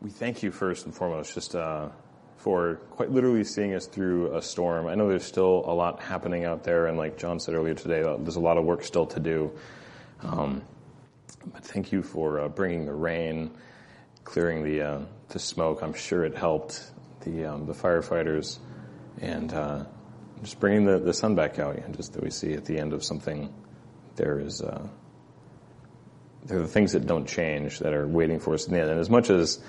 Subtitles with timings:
[0.00, 1.88] we thank you first and foremost, just uh,
[2.38, 4.86] for quite literally seeing us through a storm.
[4.86, 8.02] I know there's still a lot happening out there, and like John said earlier today,
[8.02, 9.52] uh, there's a lot of work still to do.
[10.22, 10.62] Um,
[11.52, 13.50] but thank you for uh, bringing the rain,
[14.24, 15.82] clearing the uh, the smoke.
[15.82, 16.82] I'm sure it helped
[17.20, 18.58] the um, the firefighters,
[19.20, 19.84] and uh,
[20.42, 21.76] just bringing the, the sun back out.
[21.76, 23.52] And just that we see at the end of something,
[24.16, 24.86] there is uh,
[26.46, 28.90] there are the things that don't change that are waiting for us in the end.
[28.90, 29.60] And as much as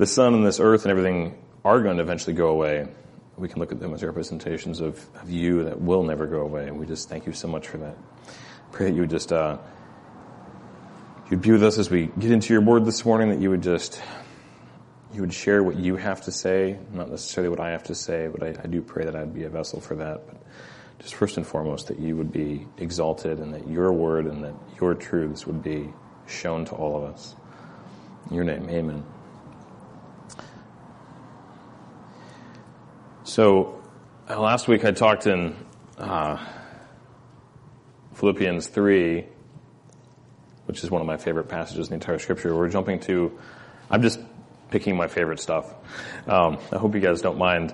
[0.00, 2.88] the sun and this earth and everything are going to eventually go away,
[3.36, 6.66] we can look at them as representations of, of you that will never go away.
[6.68, 7.98] And we just thank you so much for that.
[8.72, 9.58] Pray that you would just, uh,
[11.30, 13.62] you'd be with us as we get into your word this morning, that you would
[13.62, 14.00] just,
[15.12, 18.26] you would share what you have to say, not necessarily what I have to say,
[18.26, 20.26] but I, I do pray that I'd be a vessel for that.
[20.26, 20.36] But
[20.98, 24.54] just first and foremost, that you would be exalted and that your word and that
[24.80, 25.92] your truths would be
[26.26, 27.36] shown to all of us.
[28.30, 29.04] In your name, amen.
[33.30, 33.80] So,
[34.28, 35.54] uh, last week I talked in
[35.96, 36.44] uh,
[38.14, 39.24] Philippians 3,
[40.66, 42.56] which is one of my favorite passages in the entire scripture.
[42.56, 43.38] We're jumping to,
[43.88, 44.18] I'm just
[44.72, 45.72] picking my favorite stuff.
[46.26, 47.72] Um, I hope you guys don't mind.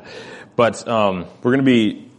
[0.56, 2.10] But um, we're going to be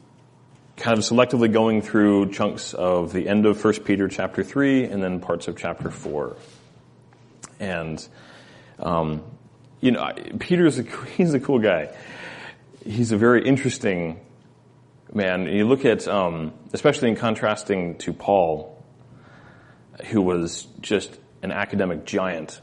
[0.75, 5.03] kind of selectively going through chunks of the end of 1 Peter chapter 3 and
[5.03, 6.35] then parts of chapter 4.
[7.59, 8.08] And,
[8.80, 9.23] um,
[9.80, 10.83] you know, Peter's a,
[11.17, 11.93] he's a cool guy
[12.88, 14.19] he's a very interesting
[15.13, 15.47] man.
[15.47, 18.83] You look at, um, especially in contrasting to Paul,
[20.05, 22.61] who was just an academic giant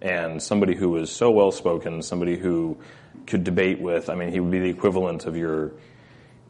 [0.00, 2.78] and somebody who was so well spoken, somebody who
[3.26, 4.08] could debate with.
[4.08, 5.72] I mean, he would be the equivalent of your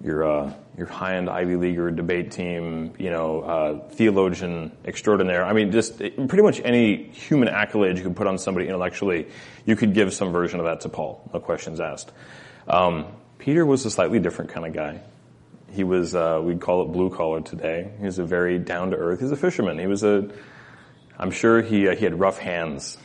[0.01, 5.45] your uh, your high end Ivy Leaguer debate team, you know, uh, theologian extraordinaire.
[5.45, 9.27] I mean, just pretty much any human accolade you could put on somebody intellectually,
[9.67, 11.29] you could give some version of that to Paul.
[11.35, 12.13] No questions asked.
[12.69, 13.07] Um,
[13.39, 15.01] Peter was a slightly different kind of guy.
[15.73, 17.91] He was, uh, we'd call it blue collar today.
[17.99, 19.21] He was a very down to earth.
[19.21, 19.79] He's a fisherman.
[19.79, 20.31] He was a,
[21.19, 22.97] I'm sure he uh, he had rough hands,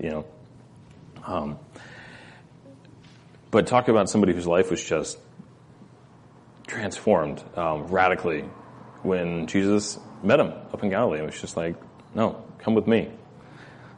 [0.00, 0.24] you know.
[1.24, 1.58] Um,
[3.50, 5.18] but talk about somebody whose life was just
[6.66, 8.42] transformed um, radically
[9.02, 11.18] when Jesus met him up in Galilee.
[11.18, 11.76] It was just like,
[12.14, 13.10] no, come with me.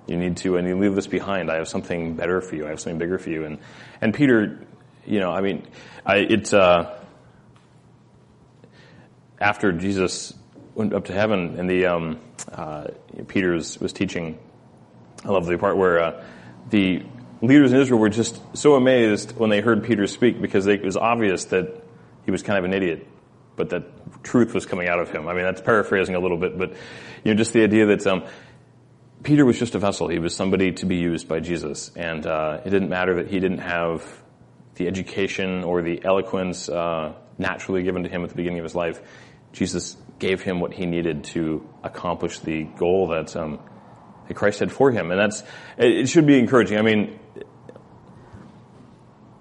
[0.07, 1.51] You need to, and you leave this behind.
[1.51, 2.67] I have something better for you.
[2.67, 3.45] I have something bigger for you.
[3.45, 3.59] And
[4.01, 4.67] and Peter
[5.07, 5.67] you know, I mean,
[6.05, 6.99] I, it's uh,
[9.41, 10.35] after Jesus
[10.75, 12.19] went up to heaven, and the um,
[12.53, 12.89] uh,
[13.29, 14.39] Peter's was teaching.
[15.25, 16.25] I love the part where uh,
[16.71, 17.03] the
[17.41, 20.85] leaders in Israel were just so amazed when they heard Peter speak because they, it
[20.85, 21.83] was obvious that
[22.25, 23.07] he was kind of an idiot,
[23.57, 25.29] but that truth was coming out of him.
[25.29, 26.71] I mean, that's paraphrasing a little bit, but
[27.25, 28.25] you know, just the idea that um,
[29.23, 30.09] Peter was just a vessel.
[30.09, 33.41] He was somebody to be used by Jesus, and uh, it didn't matter that he
[33.41, 34.23] didn't have
[34.77, 38.75] the education or the eloquence uh, naturally given to him at the beginning of his
[38.75, 39.01] life.
[39.53, 43.59] Jesus gave him what he needed to accomplish the goal that, um,
[44.29, 45.43] that Christ had for him, and that's
[45.79, 46.79] it, should be encouraging.
[46.79, 47.19] I mean,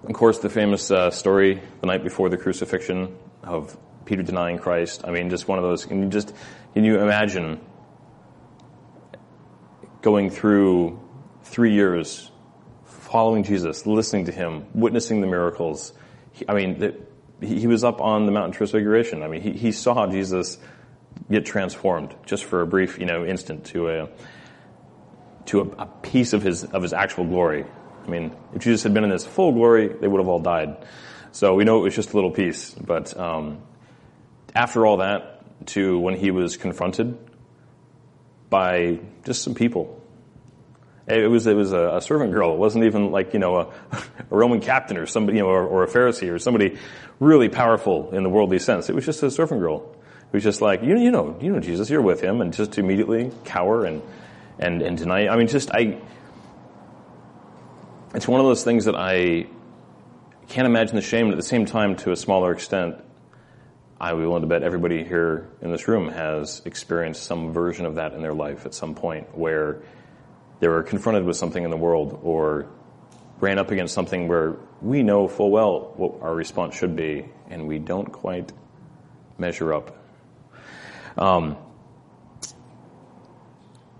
[0.04, 5.02] of course, the famous uh, story the night before the crucifixion of Peter denying Christ.
[5.04, 5.86] I mean, just one of those.
[5.86, 6.34] Can you just
[6.74, 7.60] can you imagine
[10.02, 11.00] going through
[11.42, 12.30] three years
[13.14, 15.92] following Jesus, listening to him, witnessing the miracles.
[16.32, 16.96] He, I mean,
[17.40, 19.22] he, was up on the Mountain Transfiguration.
[19.22, 20.58] I mean, he, he saw Jesus
[21.30, 24.08] get transformed just for a brief, you know, instant to a
[25.46, 27.64] to a, a piece of his of his actual glory.
[28.04, 30.84] I mean, if Jesus had been in his full glory, they would have all died.
[31.30, 32.74] So we know it was just a little piece.
[32.74, 33.58] But um,
[34.56, 37.16] after all that, to when he was confronted
[38.50, 40.03] by just some people
[41.06, 42.54] it was it was a, servant girl.
[42.54, 45.66] It wasn't even like you know a, a Roman captain or somebody you know or,
[45.66, 46.78] or, a Pharisee or somebody
[47.20, 48.88] really powerful in the worldly sense.
[48.88, 49.94] It was just a servant girl.
[50.26, 52.78] It was just like you you know you know Jesus, you're with him, and just
[52.78, 54.02] immediately cower and
[54.58, 55.28] and and deny.
[55.28, 56.00] I mean, just I.
[58.14, 59.48] It's one of those things that I
[60.48, 61.26] can't imagine the shame.
[61.26, 62.96] but At the same time, to a smaller extent,
[64.00, 67.86] I would be willing to bet everybody here in this room has experienced some version
[67.86, 69.82] of that in their life at some point where
[70.64, 72.66] they were confronted with something in the world or
[73.38, 77.68] ran up against something where we know full well what our response should be, and
[77.68, 78.50] we don't quite
[79.36, 79.94] measure up.
[81.18, 81.58] Um,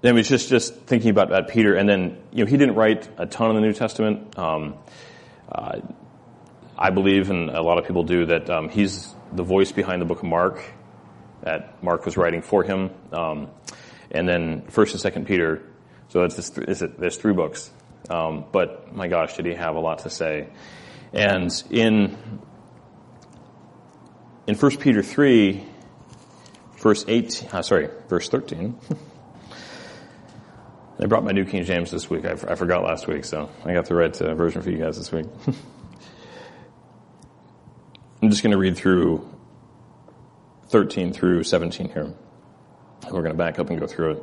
[0.01, 3.11] it was just, just thinking about, that Peter, and then, you know, he didn't write
[3.19, 4.39] a ton in the New Testament.
[4.39, 4.77] Um,
[5.53, 5.81] uh,
[6.79, 10.07] I believe, and a lot of people do, that um, he's the voice behind the
[10.07, 10.63] book of Mark,
[11.43, 12.91] that Mark was writing for him.
[13.13, 13.51] Um,
[14.11, 15.63] and then First and Second Peter
[16.15, 17.69] so it's it's, there's three books.
[18.09, 20.47] Um, but my gosh, did he have a lot to say.
[21.13, 22.17] And in,
[24.47, 25.65] in 1 Peter 3,
[26.77, 28.79] verse 8, uh, sorry, verse 13,
[31.01, 32.25] I brought my New King James this week.
[32.25, 35.11] I forgot last week, so I got the right uh, version for you guys this
[35.11, 35.27] week.
[38.23, 39.29] I'm just going to read through
[40.69, 42.15] 13 through 17 here.
[43.03, 44.23] We're going to back up and go through it.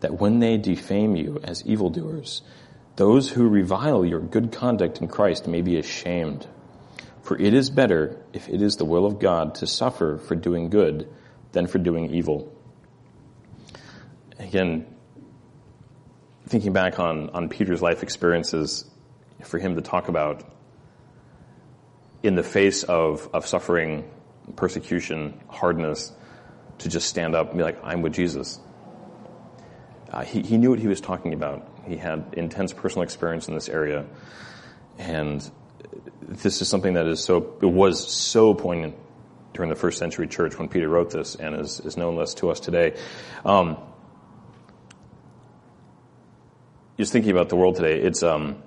[0.00, 2.42] that when they defame you as evildoers,
[2.96, 6.46] those who revile your good conduct in Christ may be ashamed.
[7.22, 10.70] For it is better, if it is the will of God, to suffer for doing
[10.70, 11.08] good
[11.52, 12.52] than for doing evil.
[14.38, 14.86] Again,
[16.46, 18.84] thinking back on, on Peter's life experiences,
[19.42, 20.44] for him to talk about
[22.22, 24.08] in the face of, of suffering,
[24.56, 26.12] persecution, hardness,
[26.78, 28.58] to just stand up and be like, I'm with Jesus.
[30.10, 31.68] Uh, he, he knew what he was talking about.
[31.86, 34.06] He had intense personal experience in this area.
[34.98, 35.48] And
[36.22, 38.96] this is something that is so, it was so poignant
[39.52, 42.50] during the first century church when Peter wrote this and is, is known less to
[42.50, 42.96] us today.
[43.44, 43.76] Um,
[46.98, 48.62] just thinking about the world today, it's, um,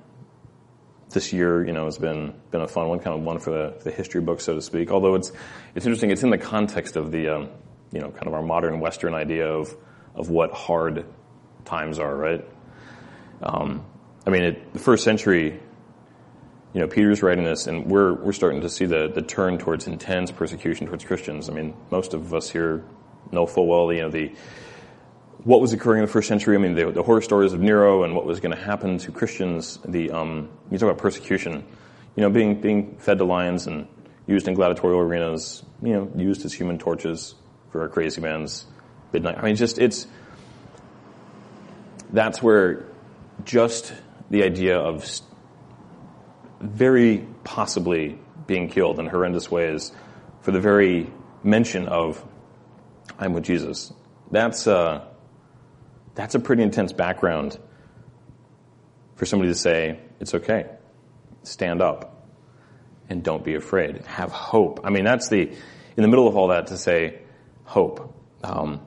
[1.12, 3.84] this year, you know, has been, been a fun one, kind of one for the,
[3.84, 4.92] the history book, so to speak.
[4.92, 5.32] Although it's,
[5.74, 7.50] it's interesting, it's in the context of the, um,
[7.92, 9.76] you know, kind of our modern Western idea of,
[10.14, 11.06] of what hard
[11.66, 12.46] times are, right?
[13.42, 13.86] Um,
[14.26, 15.60] I mean, it, the first century,
[16.74, 19.88] you know, Peter's writing this, and we're we're starting to see the the turn towards
[19.88, 21.50] intense persecution towards Christians.
[21.50, 22.84] I mean, most of us here
[23.32, 24.34] know full well, you know, the
[25.44, 26.56] what was occurring in the first century.
[26.56, 29.12] I mean, the, the horror stories of Nero and what was going to happen to
[29.12, 29.80] Christians.
[29.86, 31.66] The um, you talk about persecution,
[32.16, 33.88] you know, being being fed to lions and
[34.28, 37.36] used in gladiatorial arenas, you know, used as human torches
[37.72, 38.66] for a crazy man's
[39.12, 39.38] midnight.
[39.38, 40.08] I mean, just it's
[42.12, 42.86] that's where
[43.44, 43.94] just
[44.30, 45.06] the idea of
[46.60, 49.92] very possibly being killed in horrendous ways
[50.42, 51.12] for the very
[51.44, 52.24] mention of
[53.18, 53.94] I'm with Jesus.
[54.32, 55.06] That's uh,
[56.16, 57.58] that's a pretty intense background
[59.16, 60.68] for somebody to say it's okay,
[61.44, 62.28] stand up,
[63.10, 64.06] and don't be afraid.
[64.06, 64.82] Have hope.
[64.84, 67.20] I mean, that's the in the middle of all that to say
[67.64, 68.16] hope.
[68.44, 68.82] Um,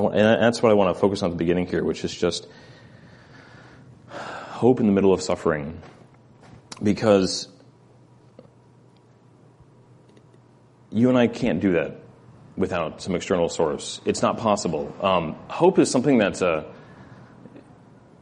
[0.00, 2.14] want, and that's what I want to focus on at the beginning here, which is
[2.14, 2.46] just
[4.08, 5.80] hope in the middle of suffering.
[6.82, 7.48] Because
[10.90, 11.96] you and I can't do that
[12.56, 14.00] without some external source.
[14.04, 14.94] It's not possible.
[15.00, 16.64] Um, hope is something that's uh,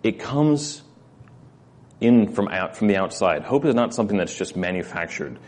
[0.02, 0.82] it comes
[2.00, 3.42] in from out from the outside.
[3.42, 5.38] Hope is not something that's just manufactured.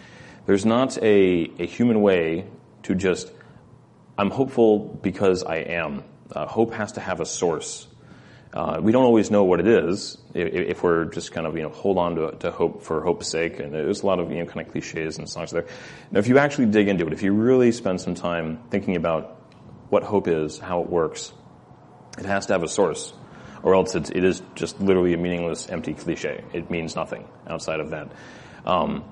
[0.46, 2.46] There's not a, a human way
[2.84, 3.32] to just
[4.18, 6.04] I'm hopeful because I am.
[6.34, 7.86] Uh, hope has to have a source.
[8.52, 11.62] Uh, we don't always know what it is if, if, we're just kind of you
[11.62, 13.58] know hold on to, to hope for hope's sake.
[13.60, 15.66] And there's a lot of you know kind of cliches and songs there.
[16.10, 19.38] Now, if you actually dig into it, if you really spend some time thinking about
[19.88, 21.32] what hope is, how it works,
[22.18, 23.14] it has to have a source,
[23.62, 26.44] or else it's, it is just literally a meaningless, empty cliche.
[26.52, 28.12] It means nothing outside of that.
[28.66, 29.04] Um,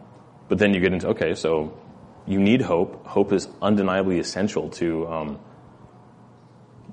[0.49, 1.79] but then you get into okay, so
[2.27, 3.07] you need hope.
[3.07, 5.39] Hope is undeniably essential to um,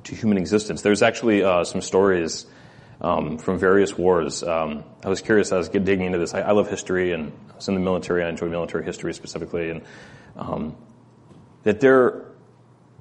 [0.07, 0.81] to human existence.
[0.81, 2.45] There's actually uh, some stories
[3.01, 4.43] um, from various wars.
[4.43, 5.51] Um, I was curious.
[5.51, 6.33] I was digging into this.
[6.33, 8.23] I, I, love history, and I was in the military.
[8.23, 9.81] I enjoy military history specifically, and
[10.35, 10.75] um,
[11.63, 12.25] that there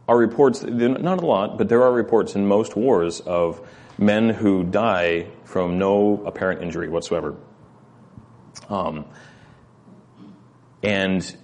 [0.08, 0.62] are reports.
[0.62, 3.66] Not a lot, but there are reports in most wars of
[3.98, 7.36] men who die from no apparent injury whatsoever.
[8.68, 9.06] Um,
[10.82, 11.36] and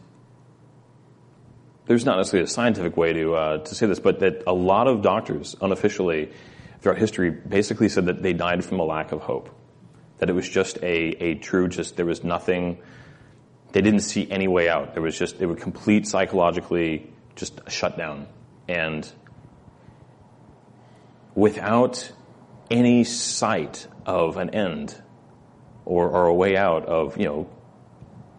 [1.93, 4.89] there's not necessarily a scientific way to uh, to say this, but that a lot
[4.89, 6.31] of doctors unofficially
[6.81, 9.51] throughout history basically said that they died from a lack of hope,
[10.17, 12.79] that it was just a a true just there was nothing.
[13.73, 14.95] They didn't see any way out.
[14.95, 18.27] There was just they were complete psychologically just a shutdown
[18.69, 19.11] and
[21.35, 22.11] without
[22.71, 24.95] any sight of an end
[25.85, 27.51] or, or a way out of you know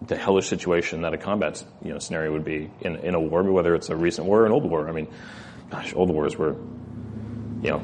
[0.08, 3.44] the hellish situation that a combat you know scenario would be in, in a war,
[3.44, 4.88] whether it's a recent war or an old war.
[4.90, 5.08] I mean,
[5.70, 6.56] gosh, old wars were,
[7.62, 7.82] you know,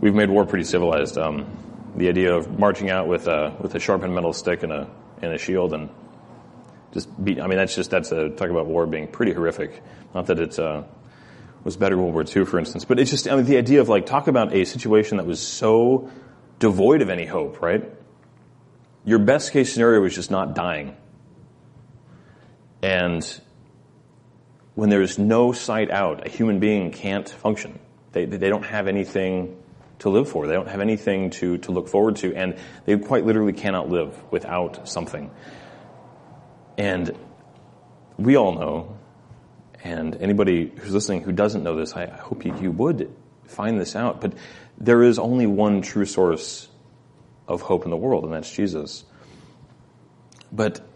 [0.00, 1.16] we've made war pretty civilized.
[1.18, 1.46] Um,
[1.96, 4.88] the idea of marching out with a with a sharpened metal stick and a
[5.22, 5.88] and a shield and
[6.92, 7.40] just beat.
[7.40, 9.82] I mean, that's just that's a talk about war being pretty horrific.
[10.14, 10.84] Not that it uh,
[11.64, 13.88] was better World War II, for instance, but it's just I mean, the idea of
[13.88, 16.10] like talk about a situation that was so
[16.58, 17.84] devoid of any hope, right?
[19.04, 20.96] Your best case scenario was just not dying,
[22.84, 23.40] and
[24.74, 27.78] when there's no sight out, a human being can't function.
[28.12, 29.56] They they don't have anything
[30.00, 30.46] to live for.
[30.46, 34.14] They don't have anything to, to look forward to, and they quite literally cannot live
[34.30, 35.30] without something.
[36.76, 37.16] And
[38.18, 38.98] we all know,
[39.82, 43.10] and anybody who's listening who doesn't know this, I, I hope you, you would
[43.46, 44.34] find this out, but
[44.76, 46.68] there is only one true source
[47.48, 49.04] of hope in the world, and that's Jesus.
[50.52, 50.86] But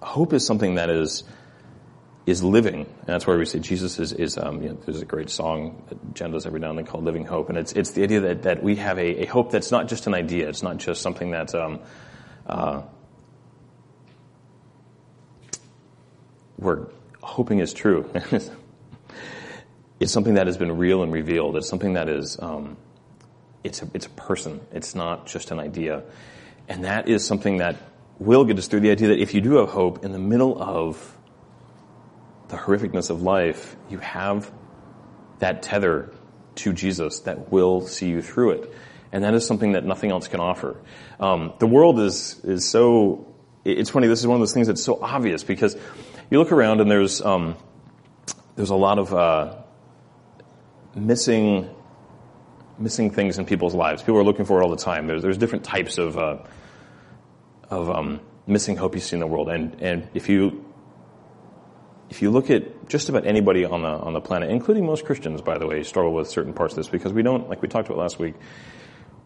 [0.00, 1.24] hope is something that is
[2.28, 2.80] is living.
[2.80, 5.82] And that's why we say Jesus is, is um, you know, there's a great song
[5.88, 7.48] that Jen does every now and then called Living Hope.
[7.48, 10.06] And it's, it's the idea that, that we have a, a hope that's not just
[10.06, 10.46] an idea.
[10.46, 11.80] It's not just something that, um,
[12.46, 12.82] uh,
[16.58, 16.88] we're
[17.22, 18.10] hoping is true.
[20.00, 21.56] it's something that has been real and revealed.
[21.56, 22.76] It's something that is, um,
[23.64, 24.60] it's a, it's a person.
[24.72, 26.02] It's not just an idea.
[26.68, 27.76] And that is something that
[28.18, 30.60] will get us through the idea that if you do have hope in the middle
[30.60, 31.16] of
[32.48, 34.50] the horrificness of life, you have
[35.38, 36.12] that tether
[36.56, 38.74] to Jesus that will see you through it.
[39.12, 40.76] And that is something that nothing else can offer.
[41.20, 43.32] Um, the world is, is so,
[43.64, 45.76] it's funny, this is one of those things that's so obvious because
[46.30, 47.56] you look around and there's, um,
[48.56, 49.56] there's a lot of, uh,
[50.94, 51.70] missing,
[52.78, 54.02] missing things in people's lives.
[54.02, 55.06] People are looking for it all the time.
[55.06, 56.38] There's, there's different types of, uh,
[57.70, 59.48] of, um, missing hope you see in the world.
[59.48, 60.64] And, and if you
[62.10, 65.42] if you look at just about anybody on the on the planet, including most Christians,
[65.42, 67.88] by the way, struggle with certain parts of this because we don't, like we talked
[67.88, 68.34] about last week,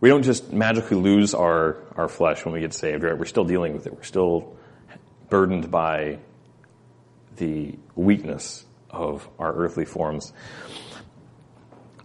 [0.00, 3.04] we don't just magically lose our our flesh when we get saved.
[3.04, 3.16] Right?
[3.16, 3.94] We're still dealing with it.
[3.94, 4.56] We're still
[5.28, 6.18] burdened by
[7.36, 10.32] the weakness of our earthly forms.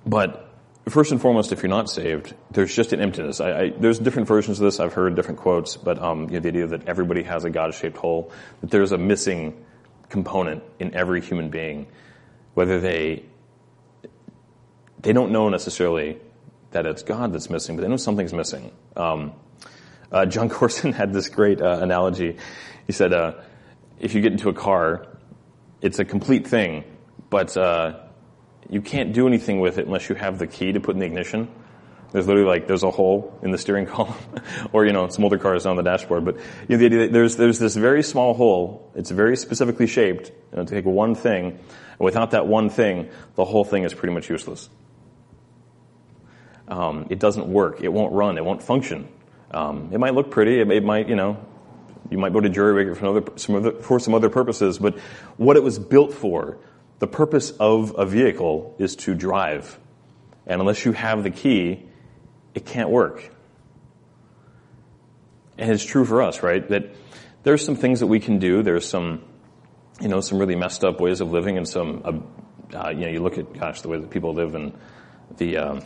[0.06, 0.47] But
[0.90, 3.42] first and foremost, if you're not saved, there's just an emptiness.
[3.42, 4.80] I, I, there's different versions of this.
[4.80, 7.98] I've heard different quotes, but um, you know, the idea that everybody has a God-shaped
[7.98, 9.64] hole, that there's a missing
[10.10, 11.88] component in every human being,
[12.54, 13.24] whether they
[15.00, 16.18] they don't know necessarily
[16.72, 18.72] that it's God that's missing, but they know something's missing.
[18.96, 19.34] Um,
[20.12, 22.38] uh, Jon Courson had this great uh, analogy.
[22.88, 23.34] He said, uh,
[24.00, 25.08] "If you get into a car,
[25.82, 26.84] it's a complete thing,
[27.30, 28.07] but uh,
[28.70, 31.06] you can't do anything with it unless you have the key to put in the
[31.06, 31.48] ignition."
[32.12, 34.16] There's literally like there's a hole in the steering column,
[34.72, 36.26] or you know some older cars on the dashboard.
[36.26, 36.36] But
[36.68, 38.92] you know, the idea there's there's this very small hole.
[38.96, 41.52] It's very specifically shaped you know, to take one thing.
[41.52, 44.70] And without that one thing, the whole thing is pretty much useless.
[46.68, 47.82] Um, it doesn't work.
[47.82, 48.38] It won't run.
[48.38, 49.08] It won't function.
[49.52, 50.60] Um, it might look pretty.
[50.60, 51.46] It, it, might you know
[52.10, 54.80] you might go to jury rig it for, other, some other, for some other purposes.
[54.80, 54.98] But
[55.38, 56.58] what it was built for,
[57.00, 59.78] the purpose of a vehicle is to drive.
[60.46, 61.84] And unless you have the key,
[62.56, 63.30] it can't work.
[65.58, 66.68] And it's true for us, right?
[66.70, 66.96] That
[67.44, 68.64] there's some things that we can do.
[68.64, 69.24] There's some,
[70.02, 73.08] you know, some really messed up ways of living and some, uh, uh, you know,
[73.10, 74.74] you look at, gosh, the way that people live and
[75.38, 75.82] the, um,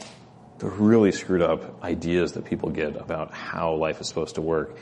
[0.60, 4.78] the really screwed up ideas that people get about how life is supposed to work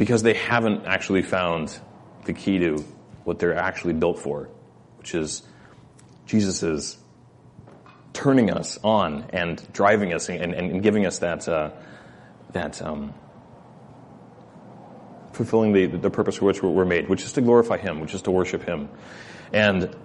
[0.00, 1.78] because they haven't actually found
[2.24, 2.76] the key to
[3.24, 4.48] what they're actually built for,
[5.00, 5.42] which is
[6.26, 6.98] Jesus' is
[8.12, 11.70] turning us on and driving us and, and, and giving us that, uh,
[12.52, 13.14] that um,
[15.32, 18.20] fulfilling the, the purpose for which we're made, which is to glorify Him, which is
[18.22, 18.90] to worship Him.
[19.54, 19.96] And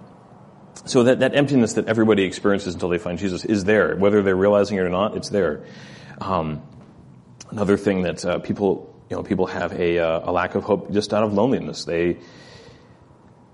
[0.86, 3.96] so that, that emptiness that everybody experiences until they find Jesus is there.
[3.96, 5.64] Whether they're realizing it or not, it's there.
[6.22, 6.62] Um,
[7.50, 10.90] another thing that uh, people, you know, people have a, uh, a lack of hope
[10.90, 11.84] just out of loneliness.
[11.84, 12.16] They,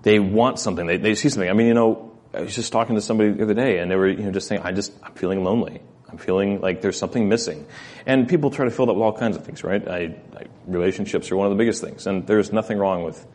[0.03, 0.85] they want something.
[0.85, 1.49] They, they see something.
[1.49, 3.95] I mean, you know, I was just talking to somebody the other day and they
[3.95, 5.81] were, you know, just saying, I just, I'm feeling lonely.
[6.09, 7.65] I'm feeling like there's something missing.
[8.05, 9.87] And people try to fill that with all kinds of things, right?
[9.87, 9.97] I,
[10.35, 12.05] I, relationships are one of the biggest things.
[12.05, 13.25] And there's nothing wrong with,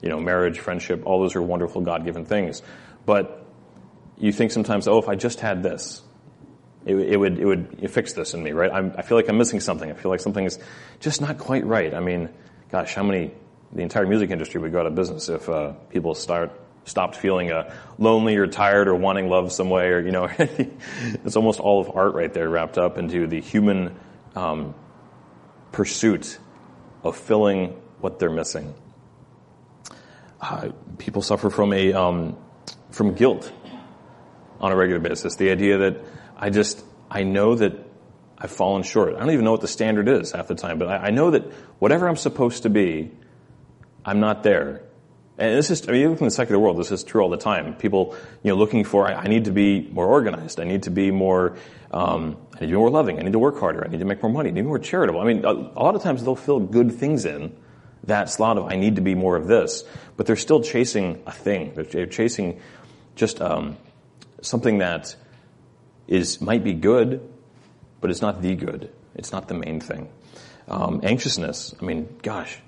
[0.00, 2.62] you know, marriage, friendship, all those are wonderful God-given things.
[3.04, 3.46] But
[4.16, 6.02] you think sometimes, oh, if I just had this,
[6.86, 8.70] it, it would, it would fix this in me, right?
[8.72, 9.90] I'm, I feel like I'm missing something.
[9.90, 10.58] I feel like something is
[11.00, 11.92] just not quite right.
[11.92, 12.30] I mean,
[12.70, 13.32] gosh, how many,
[13.72, 16.52] the entire music industry would go out of business if, uh, people start
[16.84, 21.36] stopped feeling uh, lonely or tired or wanting love some way or you know it's
[21.36, 23.94] almost all of art right there wrapped up into the human
[24.34, 24.74] um,
[25.72, 26.38] pursuit
[27.04, 27.68] of filling
[28.00, 28.74] what they're missing
[30.40, 32.36] uh, people suffer from a um,
[32.90, 33.52] from guilt
[34.58, 35.96] on a regular basis the idea that
[36.36, 37.90] i just i know that
[38.42, 39.14] I've fallen short.
[39.14, 41.32] I don't even know what the standard is half the time, but I, I know
[41.32, 41.44] that
[41.78, 43.10] whatever I'm supposed to be,
[44.04, 44.82] I'm not there.
[45.38, 47.38] And this is, I mean, even in the secular world, this is true all the
[47.38, 47.74] time.
[47.74, 50.60] People, you know, looking for, I, I need to be more organized.
[50.60, 51.56] I need to be more,
[51.92, 53.18] um, I need to be more loving.
[53.18, 53.82] I need to work harder.
[53.82, 54.50] I need to make more money.
[54.50, 55.18] I need to be more charitable.
[55.20, 57.56] I mean, a, a lot of times they'll fill good things in
[58.04, 59.84] that slot of, I need to be more of this.
[60.16, 61.72] But they're still chasing a thing.
[61.74, 62.60] They're chasing
[63.14, 63.78] just, um,
[64.42, 65.16] something that
[66.06, 67.26] is, might be good,
[68.02, 68.92] but it's not the good.
[69.14, 70.10] It's not the main thing.
[70.68, 71.74] Um, anxiousness.
[71.80, 72.58] I mean, gosh,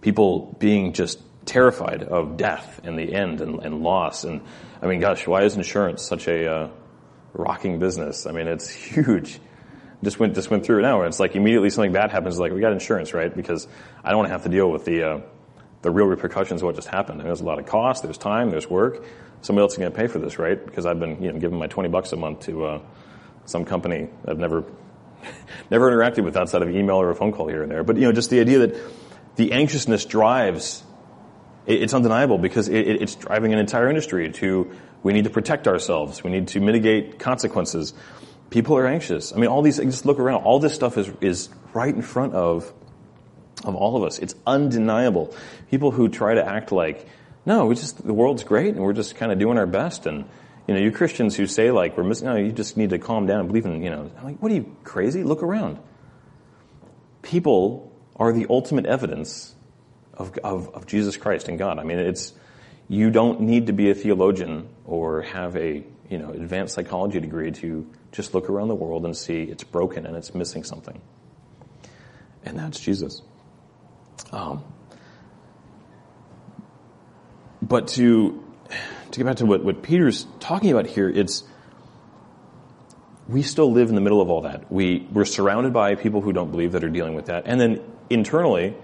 [0.00, 4.24] people being just terrified of death and the end and, and loss.
[4.24, 4.42] And
[4.82, 6.70] I mean, gosh, why is insurance such a uh,
[7.32, 8.26] rocking business?
[8.26, 9.40] I mean, it's huge.
[10.04, 12.38] Just went just went through it now, and it's like immediately something bad happens.
[12.38, 13.34] Like we got insurance, right?
[13.34, 13.66] Because
[14.04, 15.20] I don't want to have to deal with the uh,
[15.82, 17.20] the real repercussions of what just happened.
[17.20, 19.04] there's a lot of cost, there's time, there's work.
[19.40, 20.64] Somebody else is going to pay for this, right?
[20.64, 22.80] Because I've been you know giving my twenty bucks a month to uh,
[23.44, 24.64] some company I've never
[25.70, 27.82] never interacted with outside of email or a phone call here and there.
[27.82, 28.76] But you know, just the idea that
[29.38, 30.82] the anxiousness drives
[31.68, 34.70] it's undeniable because it's driving an entire industry to
[35.02, 36.24] we need to protect ourselves.
[36.24, 37.92] We need to mitigate consequences.
[38.48, 39.34] People are anxious.
[39.34, 40.44] I mean, all these, just look around.
[40.44, 42.72] All this stuff is, is right in front of,
[43.64, 44.18] of all of us.
[44.18, 45.34] It's undeniable.
[45.70, 47.06] People who try to act like,
[47.44, 50.06] no, we just, the world's great and we're just kind of doing our best.
[50.06, 50.24] And,
[50.66, 53.26] you know, you Christians who say like, we're missing, no, you just need to calm
[53.26, 55.22] down and believe in, you know, I'm like, what are you, crazy?
[55.22, 55.78] Look around.
[57.20, 57.87] People
[58.18, 59.54] are the ultimate evidence
[60.14, 61.78] of, of, of Jesus Christ and God.
[61.78, 62.32] I mean, it's,
[62.88, 67.52] you don't need to be a theologian or have a, you know, advanced psychology degree
[67.52, 71.00] to just look around the world and see it's broken and it's missing something.
[72.44, 73.22] And that's Jesus.
[74.32, 74.64] Um,
[77.62, 78.42] but to,
[79.10, 81.44] to get back to what, what Peter's talking about here, it's,
[83.28, 84.72] we still live in the middle of all that.
[84.72, 87.44] We, we're surrounded by people who don't believe that are dealing with that.
[87.46, 88.74] And then internally,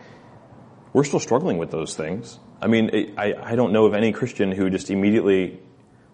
[0.93, 2.39] we're still struggling with those things.
[2.61, 5.61] I mean, I, I don't know of any Christian who just immediately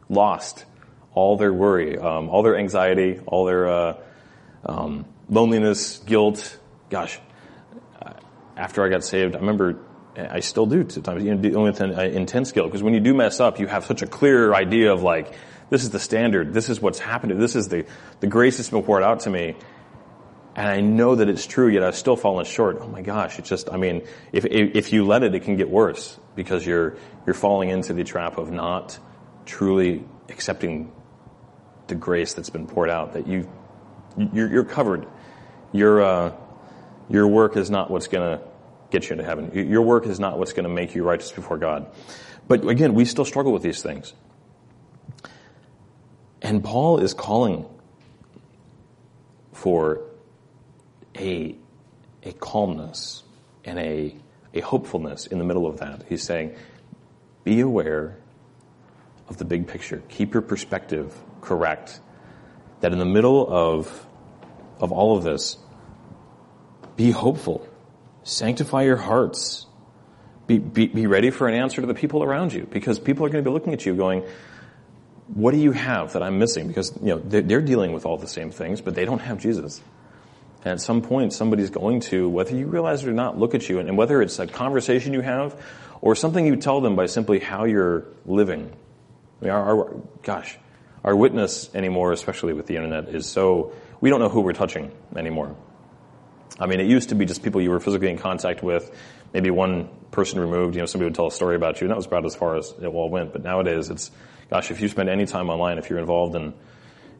[0.08, 0.64] lost
[1.12, 3.96] all their worry, um, all their anxiety, all their uh,
[4.64, 6.58] um, loneliness, guilt.
[6.88, 7.18] Gosh,
[8.56, 9.80] after I got saved, I remember
[10.16, 13.00] I still do sometimes, you know, dealing with an uh, intense guilt because when you
[13.00, 15.32] do mess up, you have such a clear idea of like,
[15.70, 17.86] this is the standard, this is what's happened, this is the
[18.20, 19.56] the grace that's been poured out to me,
[20.56, 22.78] and I know that it's true, yet I've still fallen short.
[22.80, 24.02] Oh my gosh, it's just, I mean,
[24.32, 28.04] if, if you let it, it can get worse because you're, you're falling into the
[28.04, 28.98] trap of not
[29.46, 30.92] truly accepting
[31.86, 33.48] the grace that's been poured out, that you,
[34.32, 35.06] you're, you're covered.
[35.72, 36.32] Your, uh,
[37.08, 38.40] your work is not what's gonna
[38.90, 39.52] get you into heaven.
[39.54, 41.86] Your work is not what's gonna make you righteous before God.
[42.48, 44.12] But again, we still struggle with these things.
[46.42, 47.66] And Paul is calling
[49.52, 50.00] for
[51.16, 51.54] a,
[52.22, 53.22] a calmness
[53.64, 54.14] and a,
[54.54, 56.04] a hopefulness in the middle of that.
[56.08, 56.54] He's saying,
[57.44, 58.16] be aware
[59.28, 60.02] of the big picture.
[60.08, 62.00] Keep your perspective correct.
[62.80, 64.06] That in the middle of,
[64.78, 65.58] of all of this,
[66.96, 67.66] be hopeful.
[68.22, 69.66] Sanctify your hearts.
[70.46, 73.28] Be, be, be ready for an answer to the people around you because people are
[73.28, 74.24] going to be looking at you going,
[75.34, 76.66] what do you have that I'm missing?
[76.66, 79.38] Because, you know, they're, they're dealing with all the same things, but they don't have
[79.38, 79.80] Jesus.
[80.64, 83.68] And at some point, somebody's going to, whether you realize it or not, look at
[83.68, 85.60] you, and whether it's a conversation you have
[86.00, 88.72] or something you tell them by simply how you're living.
[89.40, 90.58] I mean, our, our, gosh,
[91.04, 94.90] our witness anymore, especially with the internet, is so, we don't know who we're touching
[95.16, 95.54] anymore.
[96.58, 98.94] I mean, it used to be just people you were physically in contact with,
[99.32, 101.96] maybe one person removed, you know, somebody would tell a story about you, and that
[101.96, 103.32] was about as far as it all went.
[103.32, 104.10] But nowadays, it's,
[104.50, 106.52] gosh, if you spend any time online, if you're involved in,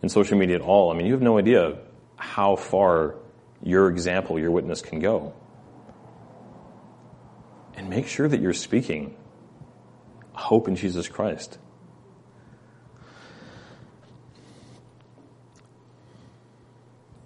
[0.03, 1.79] in social media at all, I mean, you have no idea
[2.17, 3.15] how far
[3.63, 5.33] your example, your witness can go.
[7.75, 9.17] And make sure that you're speaking
[10.41, 11.59] hope in Jesus Christ.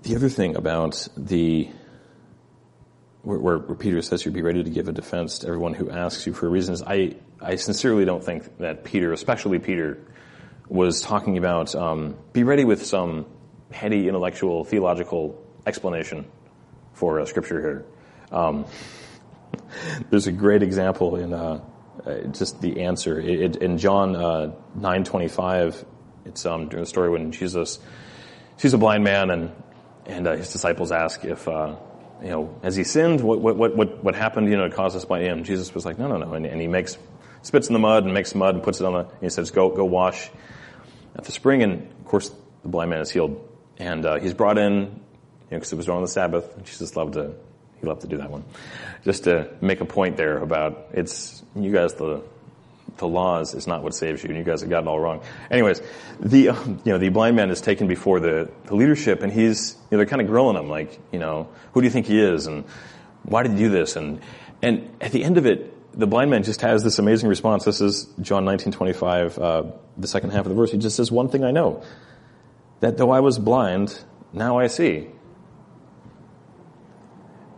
[0.03, 1.71] The other thing about the
[3.23, 6.27] where, where, Peter says you'd be ready to give a defense to everyone who asks
[6.27, 9.99] you for reasons, I, I sincerely don't think that Peter, especially Peter,
[10.69, 13.27] was talking about um, be ready with some
[13.71, 16.27] heady intellectual theological explanation
[16.93, 17.87] for uh, scripture here.
[18.33, 18.67] Um,
[20.11, 21.61] there's a great example in uh,
[22.07, 25.85] uh, just the answer it, it, in John uh, nine twenty five.
[26.25, 27.79] It's um, during the story when Jesus
[28.57, 29.53] sees a blind man and
[30.07, 31.77] and uh, his disciples ask if uh,
[32.23, 33.21] you know has he sinned?
[33.21, 34.49] What what what what happened?
[34.49, 35.45] You know, to cause us by him.
[35.45, 36.97] Jesus was like, no, no, no, and, and he makes
[37.45, 38.99] spits in the mud and makes mud and puts it on the.
[38.99, 40.29] And he says, go go wash
[41.17, 42.31] at the spring, and of course
[42.63, 43.41] the blind man is healed,
[43.79, 45.01] and uh, he's brought in
[45.51, 46.65] because it was on the Sabbath.
[46.65, 47.35] Jesus loved to,
[47.81, 48.45] he loved to do that one.
[49.05, 52.23] Just to make a point there about it's, you guys, the,
[52.97, 55.21] the laws is not what saves you, and you guys have gotten all wrong.
[55.51, 55.83] Anyways,
[56.19, 59.77] the, um, you know, the blind man is taken before the, the leadership, and he's,
[59.91, 62.21] you know, they're kind of grilling him, like, you know, who do you think he
[62.21, 62.65] is, and
[63.23, 64.21] why did he do this, and,
[64.63, 67.65] and at the end of it, the blind man just has this amazing response.
[67.65, 69.63] This is John 19:25, uh,
[69.97, 70.73] the second half of the verse.
[70.73, 71.83] He just says, "One thing I know,
[72.81, 73.99] that though I was blind,
[74.33, 75.09] now I see."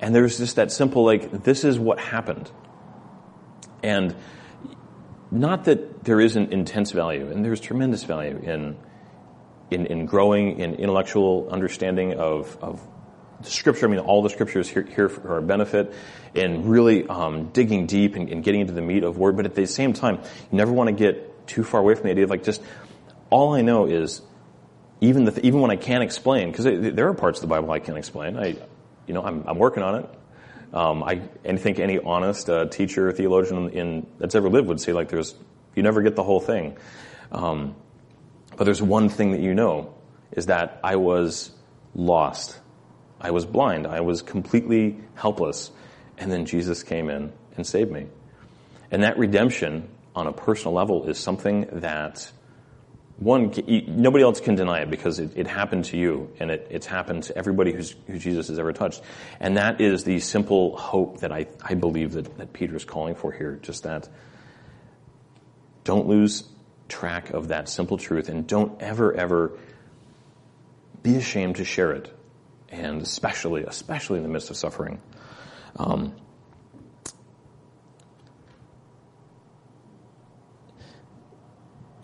[0.01, 2.51] And there's just that simple, like, this is what happened.
[3.83, 4.15] And
[5.31, 8.77] not that there isn't intense value, and there's tremendous value in
[9.71, 12.81] in, in growing in intellectual understanding of, of
[13.41, 13.87] the scripture.
[13.87, 15.93] I mean, all the scriptures here, here for our benefit,
[16.35, 19.37] and really um, digging deep and, and, getting into the meat of word.
[19.37, 22.11] But at the same time, you never want to get too far away from the
[22.11, 22.63] idea of like just
[23.31, 24.23] all I know is
[25.01, 27.79] even the, even when I can't explain because there are parts of the Bible I
[27.79, 28.37] can't explain.
[28.37, 28.57] I
[29.07, 30.11] you know I'm, I'm working on it.
[30.73, 34.93] Um, I, I think any honest uh, teacher, theologian in, that's ever lived would say
[34.93, 35.35] like there's,
[35.75, 36.77] you never get the whole thing.
[37.33, 37.77] Um,
[38.57, 39.95] but there's one thing that you know
[40.33, 41.51] is that I was
[41.95, 42.59] lost.
[43.27, 43.89] I was blind.
[43.89, 45.73] I was completely helpless.
[46.17, 48.07] And then Jesus came in and saved me.
[48.93, 52.31] And that redemption on a personal level is something that
[53.19, 53.53] one,
[53.89, 57.25] nobody else can deny it because it, it happened to you and it, it's happened
[57.25, 59.03] to everybody who Jesus has ever touched.
[59.41, 63.17] And that is the simple hope that I, I believe that, that Peter is calling
[63.17, 63.59] for here.
[63.61, 64.09] Just that
[65.83, 66.45] don't lose
[66.89, 69.59] track of that simple truth and don't ever, ever
[71.03, 72.16] be ashamed to share it.
[72.77, 75.01] And especially, especially in the midst of suffering.
[75.77, 76.15] Um,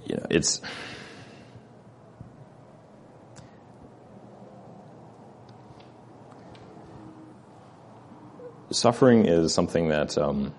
[0.07, 0.63] you know, it's,
[8.71, 10.55] suffering is something that um,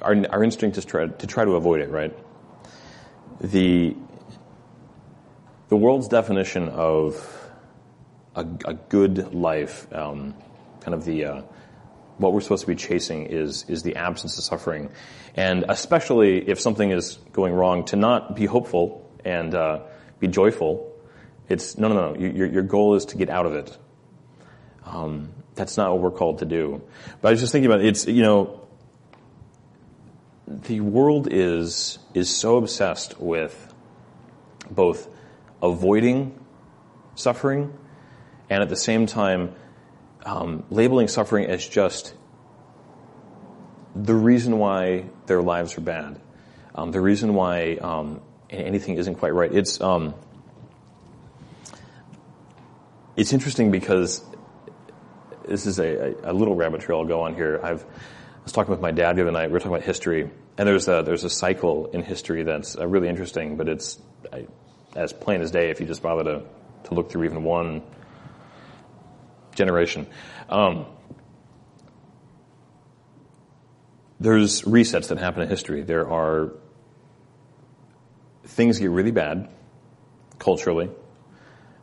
[0.00, 2.16] our, our instinct is try, to try to avoid it, right?
[3.40, 3.96] The
[5.68, 7.14] the world's definition of
[8.34, 10.34] a, a good life, um,
[10.80, 11.42] kind of the uh,
[12.18, 14.90] what we're supposed to be chasing is is the absence of suffering,
[15.34, 19.80] and especially if something is going wrong, to not be hopeful and uh,
[20.20, 20.90] be joyful.
[21.48, 22.18] It's no, no, no.
[22.18, 23.76] Your your goal is to get out of it.
[24.84, 26.82] Um, that's not what we're called to do.
[27.20, 27.86] But I was just thinking about it.
[27.86, 28.66] It's, you know,
[30.46, 33.74] the world is, is so obsessed with
[34.70, 35.08] both
[35.64, 36.38] avoiding
[37.14, 37.76] suffering
[38.50, 39.54] and at the same time
[40.24, 42.14] um, labeling suffering as just
[43.94, 46.20] the reason why their lives are bad,
[46.74, 49.52] um, the reason why um, anything isn't quite right.
[49.52, 50.14] It's um,
[53.16, 54.24] it's interesting because
[55.46, 57.60] this is a, a, little rabbit trail I'll go on here.
[57.62, 59.48] I've, I was talking with my dad the other night.
[59.48, 62.86] We were talking about history, and there's a, there's a cycle in history that's uh,
[62.86, 63.98] really interesting, but it's
[64.32, 64.46] I,
[64.94, 66.42] as plain as day if you just bother to,
[66.84, 67.82] to look through even one
[69.54, 70.06] generation.
[70.48, 70.86] Um,
[74.20, 75.82] there's resets that happen in history.
[75.82, 76.52] There are
[78.44, 79.48] things get really bad
[80.38, 80.90] culturally.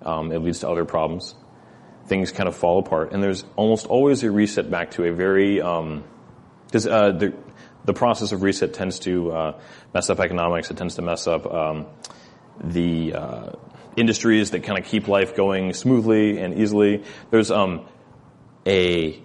[0.02, 1.36] Um, it leads to other problems
[2.12, 3.14] things kind of fall apart.
[3.14, 7.34] And there's almost always a reset back to a very, because um, uh, the,
[7.86, 9.60] the process of reset tends to uh,
[9.94, 10.70] mess up economics.
[10.70, 11.86] It tends to mess up um,
[12.60, 13.52] the uh,
[13.96, 17.04] industries that kind of keep life going smoothly and easily.
[17.30, 17.86] There's um,
[18.66, 19.22] a,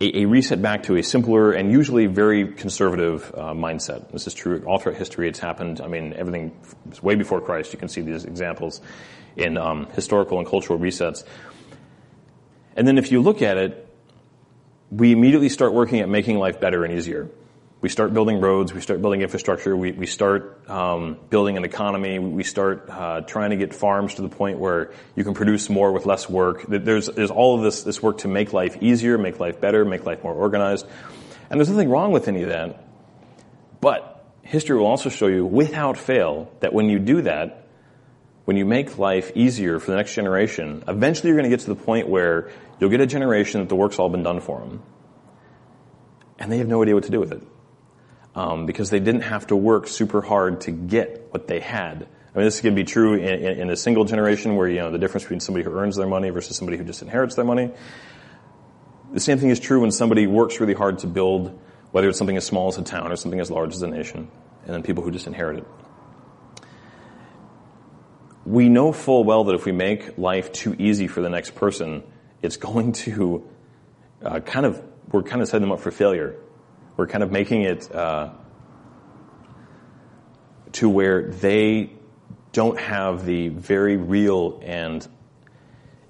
[0.00, 4.10] a, a reset back to a simpler and usually very conservative uh, mindset.
[4.12, 5.28] This is true all throughout history.
[5.28, 5.80] It's happened.
[5.80, 6.52] I mean, everything
[7.02, 7.72] way before Christ.
[7.72, 8.80] You can see these examples
[9.36, 11.24] in um, historical and cultural resets.
[12.76, 13.86] And then if you look at it,
[14.90, 17.30] we immediately start working at making life better and easier.
[17.82, 22.18] We start building roads, we start building infrastructure, we, we start um, building an economy,
[22.18, 25.90] we start uh, trying to get farms to the point where you can produce more
[25.90, 26.66] with less work.
[26.68, 30.04] There's, there's all of this, this work to make life easier, make life better, make
[30.04, 30.86] life more organized.
[31.48, 32.84] And there's nothing wrong with any of that.
[33.80, 37.66] But history will also show you, without fail, that when you do that,
[38.44, 41.74] when you make life easier for the next generation, eventually you're going to get to
[41.74, 44.82] the point where you'll get a generation that the work's all been done for them.
[46.38, 47.42] And they have no idea what to do with it.
[48.34, 52.06] Um, because they didn't have to work super hard to get what they had.
[52.32, 54.92] I mean, this can be true in, in, in, a single generation where, you know,
[54.92, 57.72] the difference between somebody who earns their money versus somebody who just inherits their money.
[59.12, 61.58] The same thing is true when somebody works really hard to build,
[61.90, 64.30] whether it's something as small as a town or something as large as a nation,
[64.64, 65.66] and then people who just inherit it
[68.50, 72.02] we know full well that if we make life too easy for the next person,
[72.42, 73.48] it's going to
[74.22, 76.36] uh, kind of, we're kind of setting them up for failure.
[77.00, 78.28] We're kind of making it uh,
[80.72, 81.94] to where they
[82.52, 85.08] don't have the very real and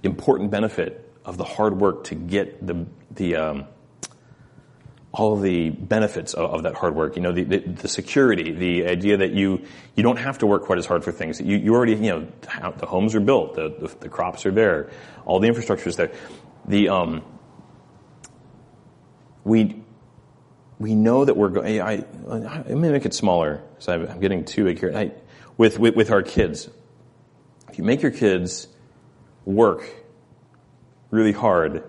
[0.02, 3.66] important benefit of the hard work to get the, the, um,
[5.12, 7.14] all the benefits of, of, that hard work.
[7.14, 10.64] You know, the, the, the, security, the idea that you you don't have to work
[10.64, 11.40] quite as hard for things.
[11.40, 14.90] You, you already, you know, the homes are built, the, the, the crops are there,
[15.24, 16.10] all the infrastructure is there.
[16.66, 17.22] The um,
[19.44, 19.79] we
[20.80, 21.80] we know that we're going.
[21.80, 24.92] I, I may make it smaller because I'm getting too big here.
[24.92, 25.12] I,
[25.56, 26.68] with, with with our kids,
[27.68, 28.66] if you make your kids
[29.44, 29.84] work
[31.10, 31.84] really hard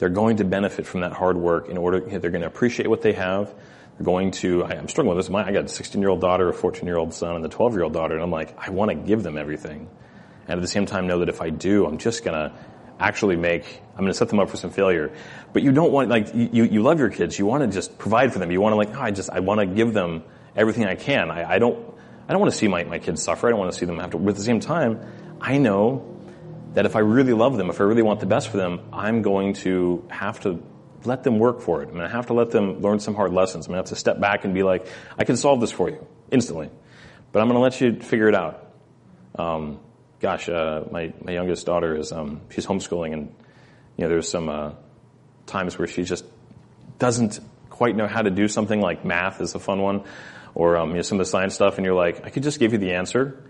[0.00, 3.02] they're going to benefit from that hard work in order, they're going to appreciate what
[3.02, 3.54] they have.
[3.98, 5.30] They're going to, I, am struggling with this.
[5.30, 7.50] My, I got a 16 year old daughter, a 14 year old son, and a
[7.50, 9.90] 12 year old daughter, and I'm like, I want to give them everything.
[10.48, 12.56] And at the same time know that if I do, I'm just going to
[13.00, 15.10] actually make, I'm going to set them up for some failure.
[15.52, 17.38] But you don't want, like, you, you love your kids.
[17.38, 18.52] You want to just provide for them.
[18.52, 20.22] You want to like, oh, I just, I want to give them
[20.54, 21.30] everything I can.
[21.30, 21.78] I, I don't,
[22.28, 23.48] I don't want to see my, my kids suffer.
[23.48, 25.00] I don't want to see them have to, but at the same time,
[25.40, 26.16] I know
[26.74, 29.22] that if I really love them, if I really want the best for them, I'm
[29.22, 30.62] going to have to
[31.04, 31.88] let them work for it.
[31.88, 33.66] I'm going to have to let them learn some hard lessons.
[33.66, 34.86] I'm going to have to step back and be like,
[35.18, 36.70] I can solve this for you instantly,
[37.32, 38.72] but I'm going to let you figure it out.
[39.36, 39.80] Um,
[40.20, 43.34] gosh, uh, my my youngest daughter is um, she's homeschooling, and
[43.96, 44.72] you know there's some uh,
[45.46, 46.24] times where she just
[46.98, 50.04] doesn't quite know how to do something like math is a fun one,
[50.54, 52.58] or um, you know some of the science stuff, and you're like, I could just
[52.58, 53.42] give you the answer,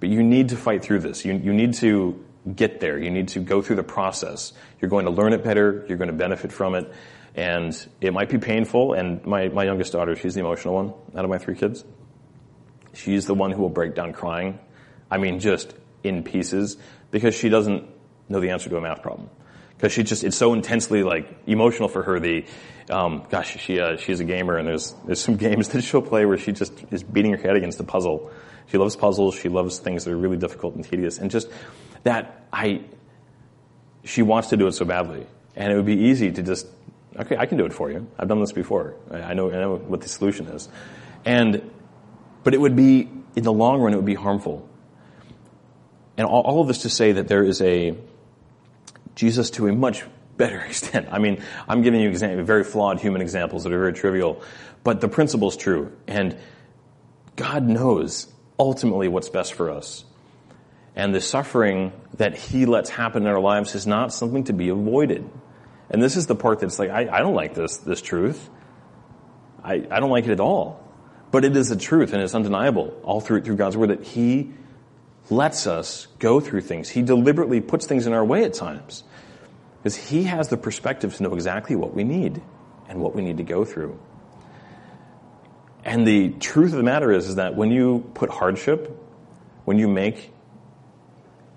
[0.00, 1.24] but you need to fight through this.
[1.24, 2.98] You you need to get there.
[2.98, 4.52] You need to go through the process.
[4.80, 5.84] You're going to learn it better.
[5.88, 6.92] You're going to benefit from it.
[7.34, 8.94] And it might be painful.
[8.94, 11.84] And my, my youngest daughter, she's the emotional one out of my three kids.
[12.94, 14.58] She's the one who will break down crying.
[15.10, 15.74] I mean, just
[16.08, 16.76] in pieces
[17.10, 17.84] because she doesn't
[18.28, 19.30] know the answer to a math problem.
[19.76, 22.18] Because she just, it's so intensely like emotional for her.
[22.18, 22.44] The,
[22.90, 26.26] um, gosh, she, uh, she's a gamer and there's, there's some games that she'll play
[26.26, 28.30] where she just is beating her head against a puzzle.
[28.66, 29.34] She loves puzzles.
[29.34, 31.18] She loves things that are really difficult and tedious.
[31.18, 31.48] And just
[32.02, 32.82] that I,
[34.04, 35.26] she wants to do it so badly.
[35.54, 36.66] And it would be easy to just,
[37.16, 38.06] okay, I can do it for you.
[38.18, 38.94] I've done this before.
[39.10, 40.68] I know, I know what the solution is.
[41.24, 41.70] And,
[42.44, 44.68] but it would be, in the long run, it would be harmful.
[46.18, 47.96] And all, all of this to say that there is a,
[49.14, 50.04] Jesus to a much
[50.36, 51.08] better extent.
[51.10, 54.42] I mean, I'm giving you example, very flawed human examples that are very trivial,
[54.84, 55.96] but the principle is true.
[56.06, 56.36] And
[57.36, 58.26] God knows
[58.58, 60.04] ultimately what's best for us.
[60.96, 64.68] And the suffering that he lets happen in our lives is not something to be
[64.68, 65.30] avoided.
[65.90, 68.50] And this is the part that's like, I, I don't like this, this truth.
[69.62, 70.84] I, I don't like it at all.
[71.30, 74.52] But it is the truth and it's undeniable all through, through God's word that he
[75.30, 76.88] lets us go through things.
[76.88, 79.04] He deliberately puts things in our way at times.
[79.82, 82.42] Because he has the perspective to know exactly what we need
[82.88, 83.98] and what we need to go through.
[85.84, 88.90] And the truth of the matter is, is that when you put hardship,
[89.64, 90.32] when you make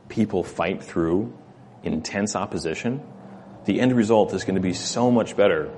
[0.09, 1.33] people fight through
[1.83, 3.01] intense opposition,
[3.65, 5.71] the end result is going to be so much better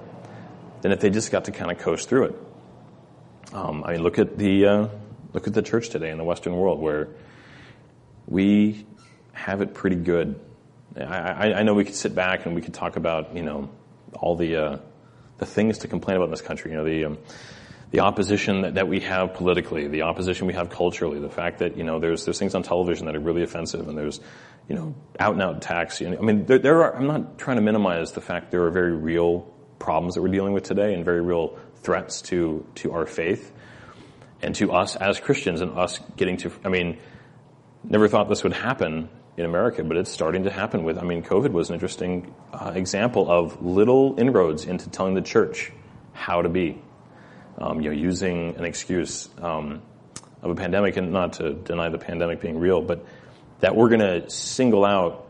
[0.81, 2.35] than if they just got to kind of coast through it.
[3.53, 4.87] Um, I mean, look at the uh,
[5.31, 7.09] look at the church today in the Western world, where
[8.33, 8.85] we
[9.31, 10.39] have it pretty good.
[10.97, 13.69] I, I, know we could sit back and we could talk about you know
[14.13, 14.77] all the uh,
[15.37, 16.71] the things to complain about in this country.
[16.71, 17.17] You know the um,
[17.91, 21.77] the opposition that, that we have politically, the opposition we have culturally, the fact that,
[21.77, 24.19] you know, there's, there's things on television that are really offensive and there's,
[24.67, 26.01] you know, out and out attacks.
[26.01, 28.63] You know, I mean, there, there are, I'm not trying to minimize the fact there
[28.63, 29.41] are very real
[29.77, 33.51] problems that we're dealing with today and very real threats to, to our faith
[34.41, 36.97] and to us as Christians and us getting to, I mean,
[37.83, 41.23] never thought this would happen in America, but it's starting to happen with, I mean,
[41.23, 45.71] COVID was an interesting uh, example of little inroads into telling the church
[46.13, 46.79] how to be
[47.57, 49.81] um, you know, using an excuse um,
[50.41, 53.05] of a pandemic, and not to deny the pandemic being real, but
[53.59, 55.27] that we're going to single out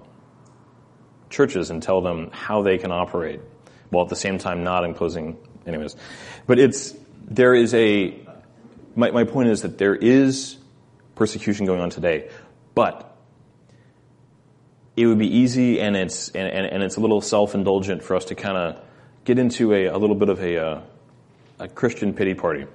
[1.29, 3.39] churches and tell them how they can operate,
[3.89, 5.37] while at the same time not imposing.
[5.65, 5.95] Anyways,
[6.47, 6.93] but it's
[7.25, 8.19] there is a.
[8.95, 10.57] My, my point is that there is
[11.15, 12.29] persecution going on today,
[12.75, 13.15] but
[14.95, 18.15] it would be easy and it's and, and, and it's a little self indulgent for
[18.15, 18.79] us to kind of
[19.25, 20.81] get into a, a little bit of a uh,
[21.59, 22.65] a Christian pity party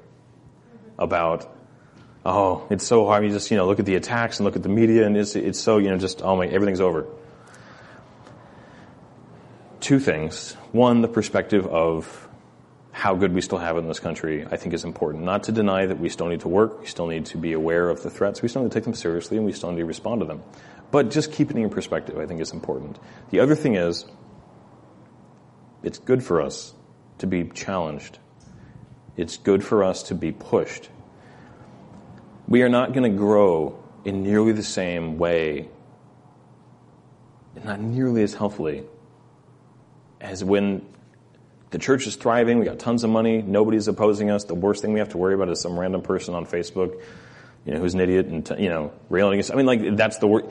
[0.98, 1.54] about,
[2.24, 3.24] oh, it's so hard.
[3.24, 5.36] You just, you know, look at the attacks and look at the media and it's,
[5.36, 7.06] it's so, you know, just, oh my, everything's over.
[9.80, 10.54] Two things.
[10.72, 12.27] One, the perspective of
[12.98, 15.22] how good we still have in this country, I think is important.
[15.22, 17.90] Not to deny that we still need to work, we still need to be aware
[17.90, 19.84] of the threats, we still need to take them seriously, and we still need to
[19.84, 20.42] respond to them.
[20.90, 22.98] But just keeping in perspective, I think is important.
[23.30, 24.04] The other thing is,
[25.84, 26.74] it's good for us
[27.18, 28.18] to be challenged.
[29.16, 30.88] It's good for us to be pushed.
[32.48, 35.68] We are not going to grow in nearly the same way,
[37.62, 38.82] not nearly as healthily,
[40.20, 40.84] as when
[41.70, 44.44] the church is thriving, we got tons of money, nobody's opposing us.
[44.44, 47.00] The worst thing we have to worry about is some random person on Facebook,
[47.64, 49.50] you know, who's an idiot and, you know, railing us.
[49.50, 50.50] I mean, like, that's the word.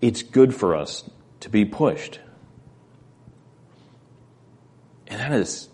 [0.00, 1.08] It's good for us
[1.40, 2.20] to be pushed.
[5.08, 5.68] And that is,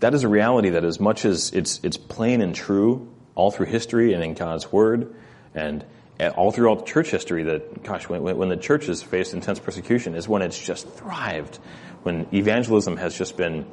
[0.00, 3.66] that is a reality that as much as it's, it's plain and true all through
[3.66, 5.14] history and in God's Word
[5.54, 5.84] and
[6.36, 10.28] all throughout church history that, gosh, when, when the church has faced intense persecution is
[10.28, 11.58] when it's just thrived,
[12.06, 13.66] when evangelism has just been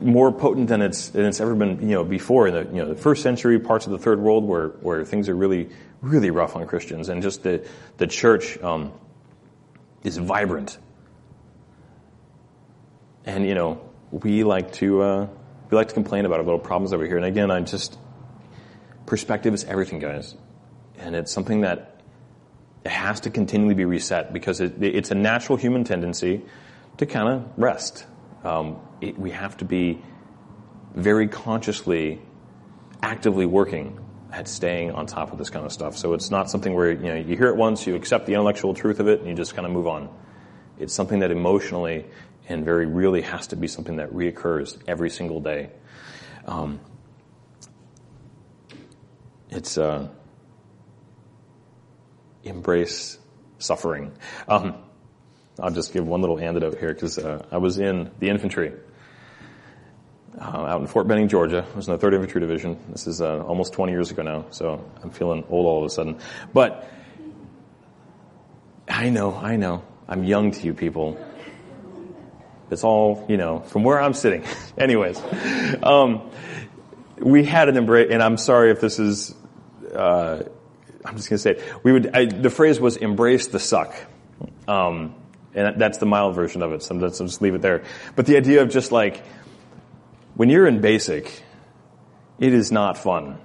[0.00, 2.88] more potent than it's, than it's ever been, you know, before in the, you know,
[2.88, 5.70] the first century parts of the third world where, where things are really,
[6.00, 8.92] really rough on Christians and just the, the church, um,
[10.04, 10.78] is vibrant.
[13.24, 15.28] And, you know, we like to, uh,
[15.70, 17.16] we like to complain about our little problems over here.
[17.16, 17.96] And again, I'm just,
[19.06, 20.34] perspective is everything, guys.
[20.98, 22.00] And it's something that
[22.84, 26.42] has to continually be reset because it, it's a natural human tendency
[27.02, 28.06] to kind of rest.
[28.44, 30.00] Um, it, we have to be
[30.94, 32.20] very consciously,
[33.02, 33.98] actively working
[34.30, 35.96] at staying on top of this kind of stuff.
[35.96, 38.72] So it's not something where you know you hear it once, you accept the intellectual
[38.72, 40.08] truth of it, and you just kind of move on.
[40.78, 42.06] It's something that emotionally
[42.48, 45.70] and very really has to be something that reoccurs every single day.
[46.46, 46.80] Um,
[49.50, 50.08] it's uh,
[52.44, 53.18] embrace
[53.58, 54.12] suffering.
[54.48, 54.76] Um,
[55.62, 58.72] I'll just give one little anecdote here because uh, I was in the infantry
[60.36, 61.64] uh, out in Fort Benning, Georgia.
[61.72, 62.76] I was in the 3rd Infantry Division.
[62.88, 65.90] This is uh, almost 20 years ago now, so I'm feeling old all of a
[65.90, 66.18] sudden.
[66.52, 66.90] But
[68.88, 71.16] I know, I know, I'm young to you people.
[72.72, 74.44] It's all, you know, from where I'm sitting.
[74.76, 75.22] Anyways,
[75.80, 76.28] um,
[77.18, 79.32] we had an embrace, and I'm sorry if this is,
[79.94, 80.42] uh,
[81.04, 81.62] I'm just to say it.
[81.84, 83.94] We would, I, the phrase was embrace the suck.
[84.66, 85.14] Um,
[85.54, 87.84] and that's the mild version of it, so let's just leave it there.
[88.16, 89.22] But the idea of just like,
[90.34, 91.42] when you're in basic,
[92.38, 93.38] it is not fun.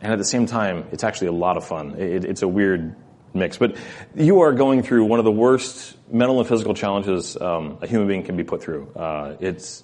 [0.00, 1.96] And at the same time, it's actually a lot of fun.
[1.98, 2.96] It, it's a weird
[3.32, 3.56] mix.
[3.58, 3.76] But
[4.14, 8.08] you are going through one of the worst mental and physical challenges um, a human
[8.08, 8.88] being can be put through.
[8.94, 9.82] Uh, it's,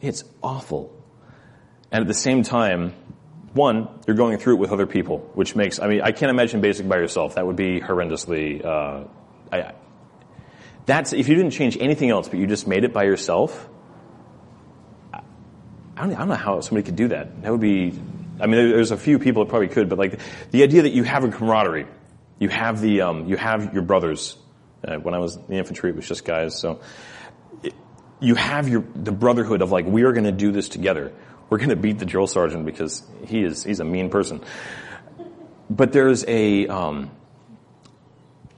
[0.00, 0.96] it's awful.
[1.90, 2.94] And at the same time,
[3.52, 6.60] one, you're going through it with other people, which makes, I mean, I can't imagine
[6.60, 7.34] basic by yourself.
[7.34, 9.04] That would be horrendously, uh,
[9.50, 9.72] I,
[10.90, 13.68] that's, if you didn't change anything else, but you just made it by yourself,
[15.12, 15.20] I
[15.96, 17.42] don't, I don't know how somebody could do that.
[17.42, 17.92] That would be,
[18.40, 20.18] I mean, there's a few people that probably could, but like
[20.50, 21.86] the idea that you have a camaraderie,
[22.38, 24.36] you have the, um, you have your brothers.
[24.82, 26.80] Uh, when I was in the infantry, it was just guys, so
[27.62, 27.74] it,
[28.18, 31.12] you have your, the brotherhood of like, we are going to do this together.
[31.50, 34.40] We're going to beat the drill sergeant because he is, he's a mean person.
[35.68, 37.10] But there's a, um,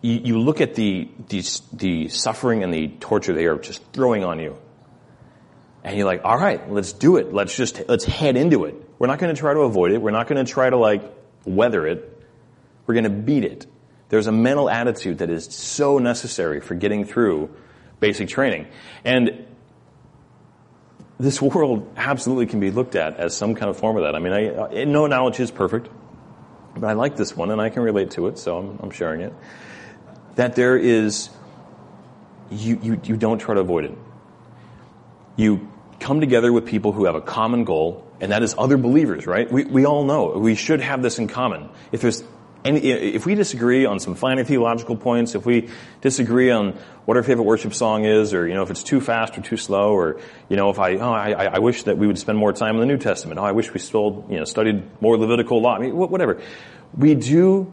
[0.03, 4.25] you, you look at the, the, the suffering and the torture they are just throwing
[4.25, 4.59] on you.
[5.85, 7.33] And you're like, all right, let's do it.
[7.33, 8.75] Let's just, let's head into it.
[8.99, 10.03] We're not going to try to avoid it.
[10.03, 11.03] We're not going to try to like
[11.45, 12.21] weather it.
[12.87, 13.67] We're going to beat it.
[14.09, 17.51] There's a mental attitude that is so necessary for getting through
[17.99, 18.67] basic training.
[19.05, 19.47] And
[21.19, 24.15] this world absolutely can be looked at as some kind of form of that.
[24.15, 25.89] I mean, I, no knowledge is perfect,
[26.75, 29.21] but I like this one and I can relate to it, so I'm, I'm sharing
[29.21, 29.33] it
[30.37, 31.31] that there is,
[32.51, 33.99] you, you, you don't try to avoid it.
[35.37, 35.69] You
[36.01, 39.51] come together with people who have a common goal, and that is other believers, right?
[39.51, 41.71] We, we all know we should have this in common.
[41.93, 42.23] If there's
[42.65, 45.69] any, if we disagree on some finer theological points, if we
[46.01, 46.73] disagree on
[47.05, 49.57] what our favorite worship song is, or you know if it's too fast or too
[49.57, 52.53] slow, or you know if I oh I, I wish that we would spend more
[52.53, 53.41] time in the New Testament.
[53.41, 55.75] Oh, I wish we still you know studied more Levitical law.
[55.75, 56.41] I mean, whatever.
[56.97, 57.73] We do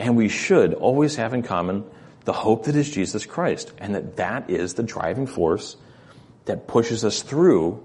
[0.00, 1.84] and we should always have in common
[2.24, 5.76] the hope that is Jesus Christ, and that that is the driving force
[6.46, 7.84] that pushes us through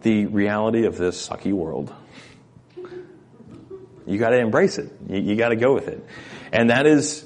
[0.00, 1.92] the reality of this sucky world.
[4.06, 4.90] You gotta embrace it.
[5.08, 6.04] You, you gotta go with it.
[6.52, 7.24] And that is,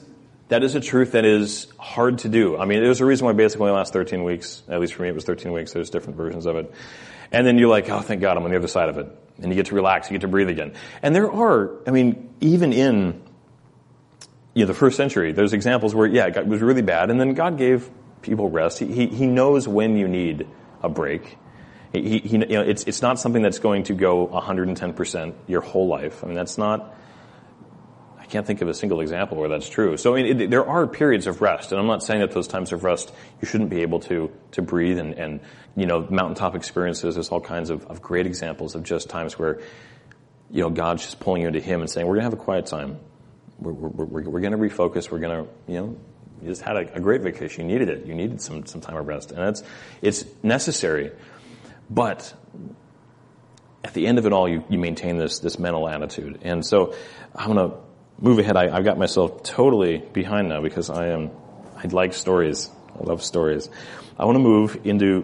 [0.48, 2.58] that is a truth that is hard to do.
[2.58, 4.62] I mean, there's a reason why basically only lasts 13 weeks.
[4.68, 5.72] At least for me, it was 13 weeks.
[5.72, 6.74] There's different versions of it.
[7.30, 9.06] And then you're like, oh, thank God, I'm on the other side of it
[9.38, 10.74] and you get to relax, you get to breathe again.
[11.02, 13.22] And there are, I mean, even in
[14.54, 17.34] you know, the first century, there's examples where, yeah, it was really bad, and then
[17.34, 17.90] God gave
[18.22, 18.78] people rest.
[18.78, 20.46] He, he, he knows when you need
[20.82, 21.38] a break.
[21.92, 25.88] He, he, you know, it's, it's not something that's going to go 110% your whole
[25.88, 26.22] life.
[26.22, 26.93] I mean, that's not,
[28.34, 29.96] can't think of a single example where that's true.
[29.96, 32.48] So I mean, it, there are periods of rest, and I'm not saying that those
[32.48, 35.40] times of rest you shouldn't be able to to breathe and, and
[35.76, 37.14] you know mountaintop experiences.
[37.14, 39.60] There's all kinds of, of great examples of just times where
[40.50, 42.44] you know God's just pulling you into Him and saying, "We're going to have a
[42.44, 42.98] quiet time.
[43.60, 45.12] We're we're, we're, we're going to refocus.
[45.12, 45.96] We're going to you know
[46.42, 47.68] you just had a, a great vacation.
[47.68, 48.04] You needed it.
[48.04, 49.62] You needed some some time of rest, and it's
[50.02, 51.12] it's necessary,
[51.88, 52.34] but
[53.84, 56.40] at the end of it all, you, you maintain this this mental attitude.
[56.42, 56.96] And so
[57.32, 57.76] I'm going to
[58.20, 58.56] move ahead.
[58.56, 61.30] I, have got myself totally behind now because I am,
[61.76, 62.70] I like stories.
[62.98, 63.68] I love stories.
[64.18, 65.22] I want to move into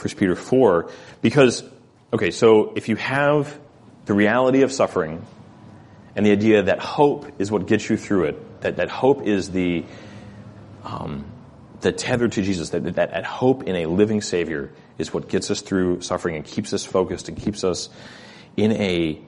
[0.00, 1.64] 1 Peter 4 because,
[2.12, 3.58] okay, so if you have
[4.06, 5.24] the reality of suffering
[6.14, 9.50] and the idea that hope is what gets you through it, that, that hope is
[9.50, 9.84] the,
[10.84, 11.24] um,
[11.80, 15.50] the tether to Jesus, that, that, that hope in a living Savior is what gets
[15.50, 17.88] us through suffering and keeps us focused and keeps us
[18.56, 19.20] in a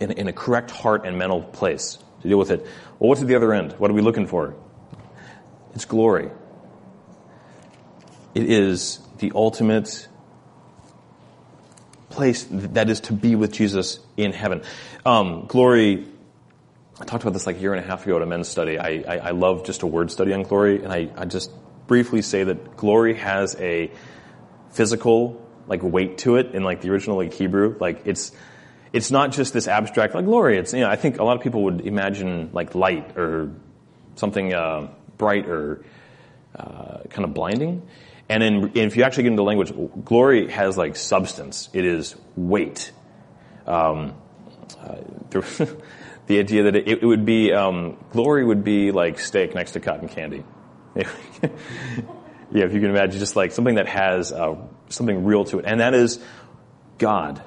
[0.00, 2.60] in, in a correct heart and mental place to deal with it.
[2.98, 3.72] Well, what's at the other end?
[3.72, 4.54] What are we looking for?
[5.74, 6.30] It's glory.
[8.34, 10.08] It is the ultimate
[12.10, 14.62] place that is to be with Jesus in heaven.
[15.04, 16.06] Um, glory,
[16.98, 18.78] I talked about this like a year and a half ago at a men's study.
[18.78, 21.50] I, I, I love just a word study on glory, and I, I just
[21.86, 23.90] briefly say that glory has a
[24.70, 27.76] physical like weight to it in like the original like Hebrew.
[27.78, 28.32] Like it's
[28.92, 30.58] it's not just this abstract like glory.
[30.58, 33.52] It's you know I think a lot of people would imagine like light or
[34.14, 35.84] something uh, bright or
[36.54, 37.88] uh, kind of blinding.
[38.28, 39.72] And in, if you actually get into language,
[40.04, 41.68] glory has like substance.
[41.72, 42.90] It is weight.
[43.66, 44.14] Um,
[44.80, 44.96] uh,
[46.26, 49.80] the, idea that it, it would be um, glory would be like steak next to
[49.80, 50.44] cotton candy.
[50.96, 54.56] yeah, if you can imagine, just like something that has uh,
[54.88, 56.18] something real to it, and that is
[56.98, 57.42] God.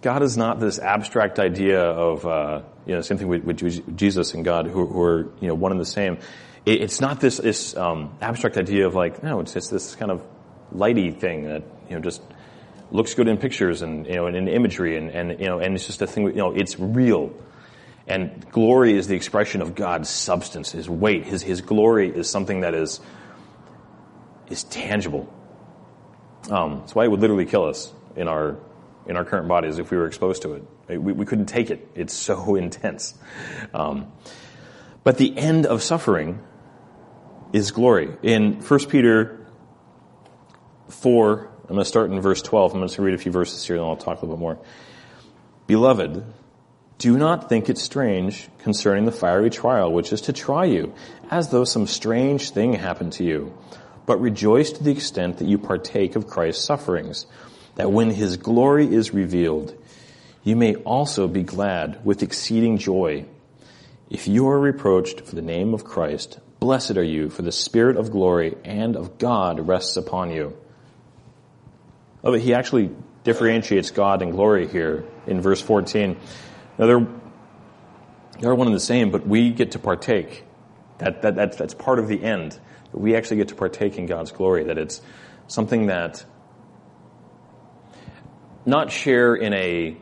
[0.00, 4.34] God is not this abstract idea of, uh, you know, same thing with, with, Jesus
[4.34, 6.18] and God who, who, are, you know, one and the same.
[6.64, 10.10] It, it's not this, this um, abstract idea of like, no, it's just this kind
[10.10, 10.22] of
[10.72, 12.22] lighty thing that, you know, just
[12.90, 15.74] looks good in pictures and, you know, and in imagery and, and, you know, and
[15.74, 17.32] it's just a thing, you know, it's real.
[18.06, 21.24] And glory is the expression of God's substance, His weight.
[21.24, 23.00] His, His glory is something that is,
[24.48, 25.32] is tangible.
[26.50, 28.56] Um, that's why it would literally kill us in our
[29.08, 30.64] in our current bodies if we were exposed to it.
[31.00, 31.88] We, we couldn't take it.
[31.94, 33.14] It's so intense.
[33.74, 34.12] Um,
[35.02, 36.40] but the end of suffering
[37.52, 38.10] is glory.
[38.22, 39.46] In 1 Peter
[40.88, 42.72] 4, I'm going to start in verse 12.
[42.72, 44.58] I'm going to read a few verses here and I'll talk a little bit more.
[45.66, 46.24] Beloved,
[46.98, 50.94] do not think it strange concerning the fiery trial which is to try you,
[51.30, 53.56] as though some strange thing happened to you.
[54.04, 57.26] But rejoice to the extent that you partake of Christ's sufferings
[57.78, 59.72] that when his glory is revealed,
[60.42, 63.24] you may also be glad with exceeding joy.
[64.10, 67.96] If you are reproached for the name of Christ, blessed are you, for the Spirit
[67.96, 70.56] of glory and of God rests upon you.
[72.24, 72.90] Oh, but he actually
[73.22, 76.16] differentiates God and glory here in verse 14.
[76.78, 77.06] Now they're,
[78.40, 80.42] they're one and the same, but we get to partake.
[80.98, 82.58] That, that, that's, that's part of the end.
[82.90, 85.00] We actually get to partake in God's glory, that it's
[85.46, 86.24] something that
[88.68, 89.96] not share in a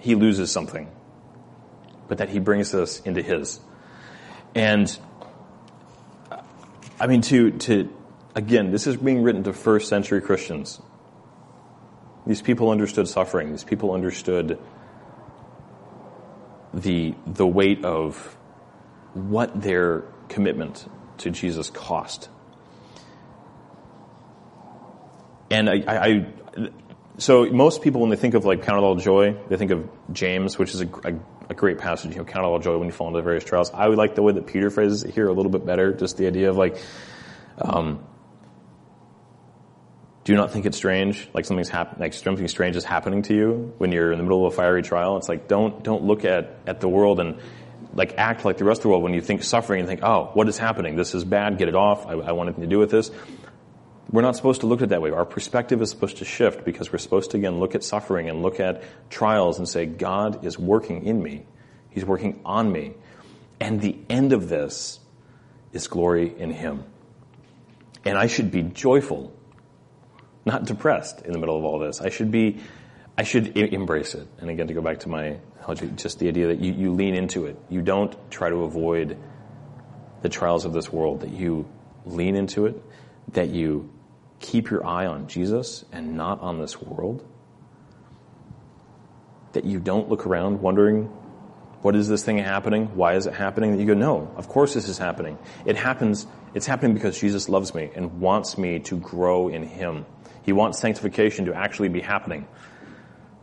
[0.00, 0.90] he loses something,
[2.08, 3.60] but that he brings us into his.
[4.54, 4.98] And
[7.00, 7.88] I mean, to, to,
[8.34, 10.80] again, this is being written to first century Christians.
[12.26, 13.52] These people understood suffering.
[13.52, 14.58] These people understood
[16.74, 18.36] the, the weight of
[19.14, 22.28] what their commitment to Jesus cost.
[25.50, 26.26] And I, I,
[27.18, 29.88] so most people, when they think of like count it all joy, they think of
[30.12, 31.14] James, which is a, a,
[31.50, 32.12] a, great passage.
[32.12, 33.70] You know, count it all joy when you fall into various trials.
[33.74, 35.92] I would like the way that Peter phrases it here a little bit better.
[35.92, 36.80] Just the idea of like,
[37.60, 38.04] um,
[40.22, 43.92] do not think it's strange, like something's like something strange is happening to you when
[43.92, 45.16] you're in the middle of a fiery trial.
[45.16, 47.40] It's like don't don't look at at the world and
[47.94, 50.30] like act like the rest of the world when you think suffering and think, oh,
[50.34, 50.94] what is happening?
[50.94, 51.58] This is bad.
[51.58, 52.06] Get it off.
[52.06, 53.10] I, I want nothing to do with this.
[54.10, 55.10] We're not supposed to look at it that way.
[55.10, 58.42] Our perspective is supposed to shift because we're supposed to again look at suffering and
[58.42, 61.44] look at trials and say, God is working in me.
[61.90, 62.94] He's working on me.
[63.60, 65.00] And the end of this
[65.72, 66.84] is glory in Him.
[68.04, 69.34] And I should be joyful,
[70.46, 72.00] not depressed in the middle of all this.
[72.00, 72.60] I should be,
[73.18, 74.26] I should embrace it.
[74.38, 75.38] And again, to go back to my,
[75.96, 77.60] just the idea that you, you lean into it.
[77.68, 79.18] You don't try to avoid
[80.22, 81.68] the trials of this world, that you
[82.06, 82.82] lean into it
[83.32, 83.90] that you
[84.40, 87.26] keep your eye on Jesus and not on this world?
[89.52, 91.10] That you don't look around wondering,
[91.80, 92.96] what is this thing happening?
[92.96, 93.72] Why is it happening?
[93.72, 95.38] That you go, no, of course this is happening.
[95.64, 100.04] It happens, it's happening because Jesus loves me and wants me to grow in Him.
[100.42, 102.48] He wants sanctification to actually be happening.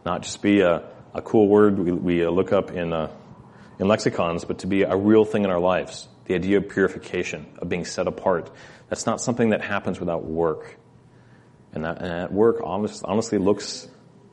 [0.05, 0.83] Not just be a,
[1.13, 3.11] a cool word we, we uh, look up in, uh,
[3.79, 6.07] in lexicons, but to be a real thing in our lives.
[6.25, 8.51] The idea of purification, of being set apart.
[8.89, 10.77] That's not something that happens without work.
[11.75, 13.87] And that, and that work honest, honestly looks,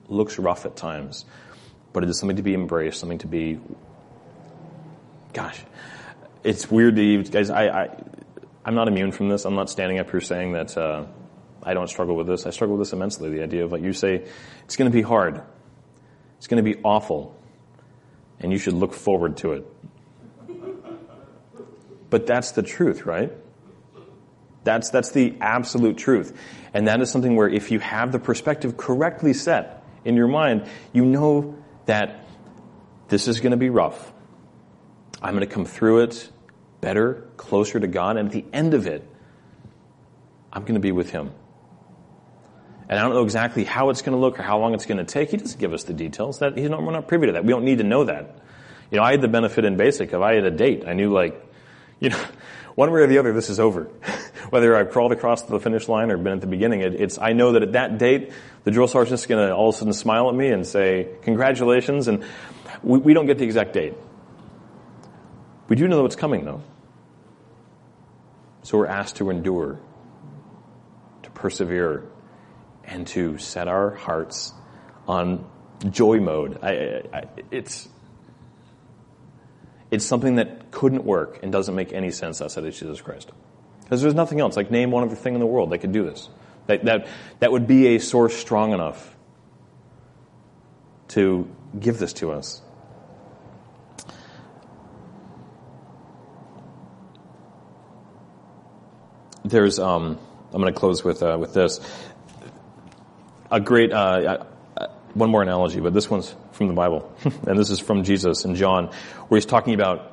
[0.08, 1.24] looks rough at times.
[1.92, 3.60] But it is something to be embraced, something to be,
[5.34, 5.60] gosh,
[6.44, 8.02] it's weird to even, guys, I, I,
[8.64, 9.44] I'm not immune from this.
[9.44, 11.04] I'm not standing up here saying that, uh,
[11.64, 12.46] I don't struggle with this.
[12.46, 13.30] I struggle with this immensely.
[13.30, 14.26] The idea of like you say,
[14.64, 15.42] it's going to be hard.
[16.38, 17.38] It's going to be awful.
[18.40, 19.66] And you should look forward to it.
[22.10, 23.32] But that's the truth, right?
[24.64, 26.36] That's, that's the absolute truth.
[26.74, 30.66] And that is something where if you have the perspective correctly set in your mind,
[30.92, 31.56] you know
[31.86, 32.26] that
[33.08, 34.12] this is going to be rough.
[35.20, 36.30] I'm going to come through it
[36.80, 39.06] better, closer to God, and at the end of it,
[40.52, 41.32] I'm going to be with Him.
[42.88, 44.98] And I don't know exactly how it's going to look or how long it's going
[44.98, 45.30] to take.
[45.30, 46.40] He doesn't give us the details.
[46.40, 47.44] That he's not, we're not privy to that.
[47.44, 48.38] We don't need to know that.
[48.90, 50.84] You know, I had the benefit in basic of I had a date.
[50.86, 51.42] I knew like,
[52.00, 52.22] you know,
[52.74, 53.84] one way or the other, this is over.
[54.50, 57.32] Whether I've crawled across the finish line or been at the beginning, it, it's, I
[57.32, 58.32] know that at that date,
[58.64, 62.08] the drill sergeant's going to all of a sudden smile at me and say, congratulations.
[62.08, 62.24] And
[62.82, 63.94] we, we don't get the exact date.
[65.68, 66.62] We do know what's coming though.
[68.62, 69.78] So we're asked to endure,
[71.24, 72.04] to persevere,
[72.84, 74.52] and to set our hearts
[75.08, 75.44] on
[75.90, 76.58] joy mode.
[76.62, 77.88] I, I, it's,
[79.90, 83.30] it's something that couldn't work and doesn't make any sense outside of Jesus Christ.
[83.84, 84.56] Because there's nothing else.
[84.56, 86.28] Like name one other thing in the world that could do this.
[86.66, 87.06] That, that,
[87.38, 89.14] that would be a source strong enough
[91.10, 92.62] to give this to us.
[99.44, 100.18] There's, um,
[100.52, 101.78] I'm going to close with, uh, with this.
[103.52, 104.46] A great, uh,
[105.14, 107.14] one more analogy, but this one's from the Bible.
[107.46, 108.86] and this is from Jesus in John,
[109.28, 110.11] where he's talking about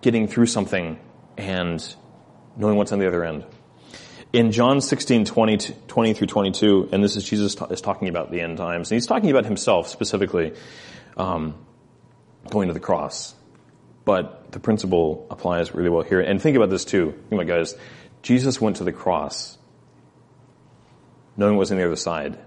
[0.00, 0.98] getting through something
[1.36, 1.94] and
[2.56, 3.44] knowing what's on the other end.
[4.32, 8.30] In John 16, 20, 20 through 22, and this is Jesus t- is talking about
[8.30, 10.52] the end times, and he's talking about himself specifically,
[11.16, 11.54] um,
[12.50, 13.34] going to the cross.
[14.04, 16.20] But the principle applies really well here.
[16.20, 17.12] And think about this too.
[17.28, 17.74] Think about guys.
[18.22, 19.58] Jesus went to the cross
[21.36, 22.38] knowing what's on the other side.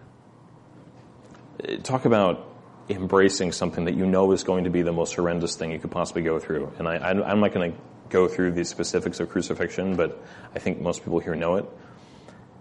[1.83, 2.50] Talk about
[2.89, 5.91] embracing something that you know is going to be the most horrendous thing you could
[5.91, 6.71] possibly go through.
[6.77, 7.77] And I, I'm not going to
[8.09, 10.21] go through the specifics of crucifixion, but
[10.53, 11.65] I think most people here know it.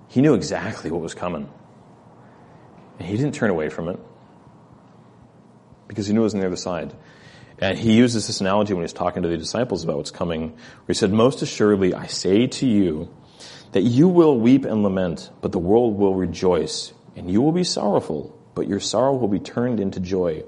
[0.09, 1.49] He knew exactly what was coming.
[2.99, 3.99] And he didn't turn away from it
[5.89, 6.95] because he knew it was on the other side.
[7.59, 10.87] And he uses this analogy when he's talking to the disciples about what's coming, where
[10.89, 13.15] he said, Most assuredly, I say to you
[13.73, 17.65] that you will weep and lament, but the world will rejoice, and you will be
[17.65, 20.45] sorrowful, but your sorrow will be turned into joy.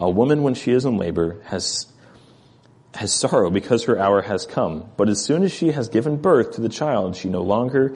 [0.00, 1.86] A woman, when she is in labor, has
[2.92, 4.90] has sorrow because her hour has come.
[4.96, 7.94] But as soon as she has given birth to the child, she no longer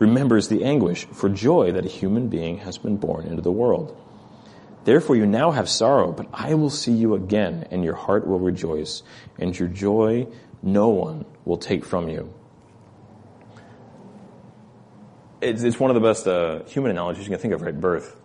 [0.00, 3.96] remembers the anguish for joy that a human being has been born into the world.
[4.82, 8.40] Therefore you now have sorrow, but I will see you again, and your heart will
[8.40, 9.04] rejoice,
[9.38, 10.26] and your joy
[10.60, 12.34] no one will take from you.
[15.40, 17.80] It's, it's one of the best uh, human analogies you can think of, right?
[17.80, 18.16] Birth.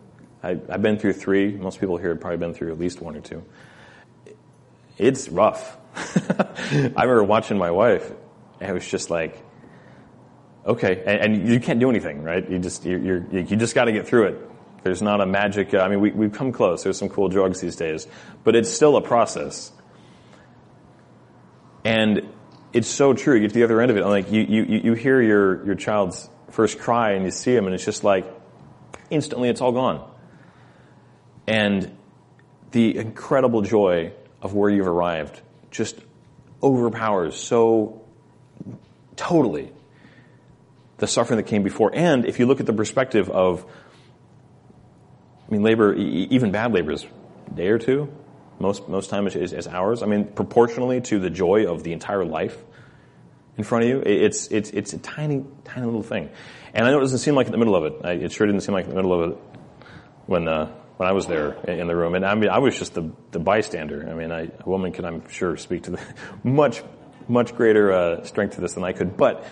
[0.48, 1.52] I, I've been through three.
[1.52, 3.44] Most people here have probably been through at least one or two.
[4.98, 5.78] It's rough.
[5.96, 8.10] I remember watching my wife,
[8.62, 9.44] and it was just like,
[10.66, 12.50] okay, and, and you can't do anything, right?
[12.50, 14.50] You just you're, you just got to get through it.
[14.84, 15.74] There's not a magic.
[15.74, 16.84] Uh, I mean, we, we've come close.
[16.84, 18.08] There's some cool drugs these days,
[18.46, 19.74] but it's still a process.
[21.84, 22.22] And
[22.72, 23.36] it's so true.
[23.36, 25.66] You get to the other end of it, and like you, you, you hear your,
[25.66, 28.26] your child's first cry, and you see him, and it's just like
[29.10, 30.10] instantly, it's all gone.
[31.48, 31.96] And
[32.72, 35.42] the incredible joy of where you've arrived
[35.72, 35.98] just
[36.62, 38.02] overpowers so
[39.16, 39.72] totally
[40.98, 41.92] the suffering that came before.
[41.94, 43.66] And if you look at the perspective of,
[45.48, 47.06] I mean, labor, even bad labor is
[47.48, 48.12] a day or two.
[48.60, 50.02] Most, most time is, is hours.
[50.02, 52.58] I mean, proportionally to the joy of the entire life
[53.56, 56.30] in front of you, it's, it's, it's a tiny, tiny little thing.
[56.74, 58.24] And I know it doesn't seem like in the middle of it.
[58.24, 59.38] It sure didn't seem like in the middle of it
[60.26, 62.16] when, uh, when I was there in the room.
[62.16, 64.10] And I mean, I was just the, the bystander.
[64.10, 66.02] I mean, I, a woman can, I'm sure, speak to the
[66.44, 66.84] much,
[67.28, 69.16] much greater uh, strength to this than I could.
[69.16, 69.46] But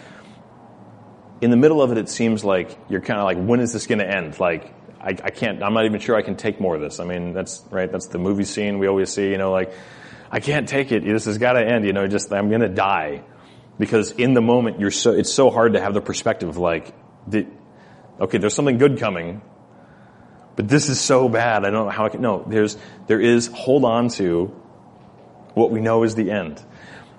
[1.41, 3.85] in the middle of it, it seems like you're kind of like, when is this
[3.85, 4.39] going to end?
[4.39, 6.99] Like, I, I can't, I'm not even sure I can take more of this.
[6.99, 9.71] I mean, that's, right, that's the movie scene we always see, you know, like,
[10.31, 11.03] I can't take it.
[11.03, 13.23] This has got to end, you know, just, I'm going to die.
[13.77, 16.95] Because in the moment, you're so, it's so hard to have the perspective of like,
[17.27, 17.45] the,
[18.19, 19.41] okay, there's something good coming,
[20.55, 21.65] but this is so bad.
[21.65, 22.77] I don't know how I can, no, there's,
[23.07, 24.45] there is, hold on to
[25.53, 26.63] what we know is the end.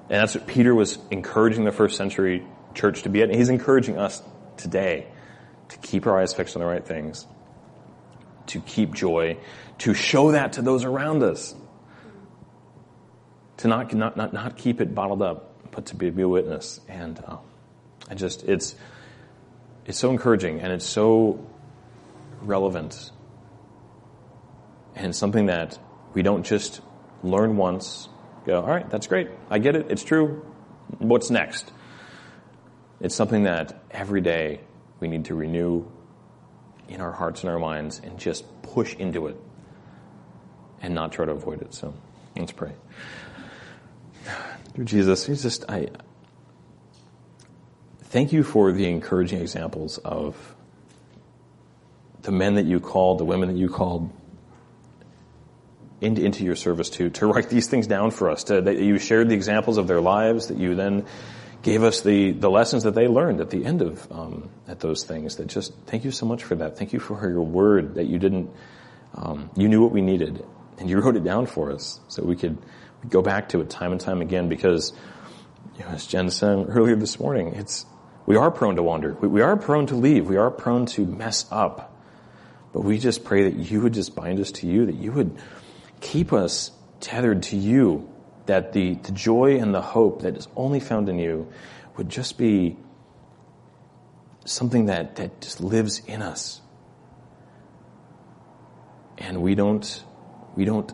[0.08, 3.28] And that's what Peter was encouraging the first century church to be at.
[3.28, 4.22] And he's encouraging us
[4.56, 5.06] today
[5.68, 7.26] to keep our eyes fixed on the right things,
[8.48, 9.36] to keep joy,
[9.78, 11.54] to show that to those around us,
[13.58, 16.80] to not, not, not, not keep it bottled up, but to be, be a witness.
[16.88, 17.38] And uh,
[18.08, 18.76] I just, it's,
[19.86, 21.44] it's so encouraging and it's so
[22.42, 23.10] relevant.
[24.96, 25.78] And something that
[26.14, 26.80] we don't just
[27.22, 28.08] learn once,
[28.46, 29.28] go, all right, that's great.
[29.50, 29.86] I get it.
[29.90, 30.44] It's true.
[30.98, 31.70] What's next?
[33.00, 34.60] It's something that every day
[34.98, 35.84] we need to renew
[36.88, 39.36] in our hearts and our minds and just push into it
[40.80, 41.74] and not try to avoid it.
[41.74, 41.92] So
[42.34, 42.72] let's pray.
[44.74, 45.88] Dear Jesus, just, I
[48.04, 50.54] thank you for the encouraging examples of
[52.22, 54.10] the men that you called, the women that you called
[56.00, 58.98] into, into your service to, to write these things down for us, to, that you
[58.98, 61.06] shared the examples of their lives, that you then
[61.62, 65.04] gave us the, the lessons that they learned at the end of um, at those
[65.04, 65.36] things.
[65.36, 66.78] That just thank you so much for that.
[66.78, 68.50] Thank you for your word that you didn't
[69.14, 70.44] um, you knew what we needed
[70.78, 72.58] and you wrote it down for us so we could
[73.08, 74.92] go back to it time and time again because
[75.78, 77.86] you know, as Jen said earlier this morning, it's
[78.24, 79.14] we are prone to wander.
[79.14, 80.28] We, we are prone to leave.
[80.28, 81.92] We are prone to mess up.
[82.72, 85.38] But we just pray that you would just bind us to you, that you would
[86.00, 86.70] keep us
[87.00, 88.08] tethered to you
[88.46, 91.48] that the, the joy and the hope that is only found in you
[91.96, 92.76] would just be
[94.44, 96.60] something that, that just lives in us.
[99.18, 100.04] And we don't,
[100.54, 100.92] we don't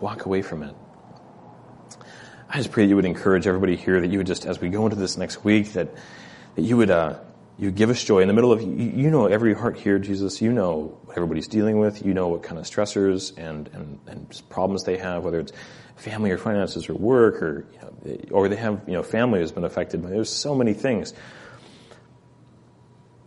[0.00, 0.74] walk away from it.
[2.48, 4.70] I just pray that you would encourage everybody here that you would just, as we
[4.70, 5.88] go into this next week, that,
[6.54, 7.18] that you would, uh,
[7.58, 10.52] you give us joy in the middle of, you, know every heart here, Jesus, you
[10.52, 14.84] know what everybody's dealing with, you know what kind of stressors and, and, and problems
[14.84, 15.52] they have, whether it's
[15.96, 19.50] family or finances or work or, you know, or they have, you know, family has
[19.50, 21.12] been affected by, there's so many things.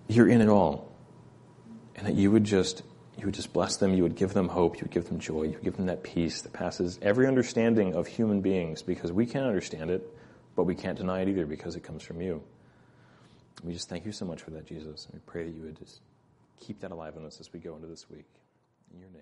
[0.08, 0.96] You're in it all.
[1.98, 2.84] And that you would just,
[3.18, 5.44] you would just bless them, you would give them hope, you would give them joy,
[5.44, 9.26] you would give them that peace that passes every understanding of human beings because we
[9.26, 10.08] can't understand it,
[10.56, 12.42] but we can't deny it either because it comes from you.
[13.64, 15.06] We just thank you so much for that, Jesus.
[15.06, 16.02] And we pray that you would just
[16.60, 18.26] keep that alive in us as we go into this week.
[18.94, 19.22] In your name.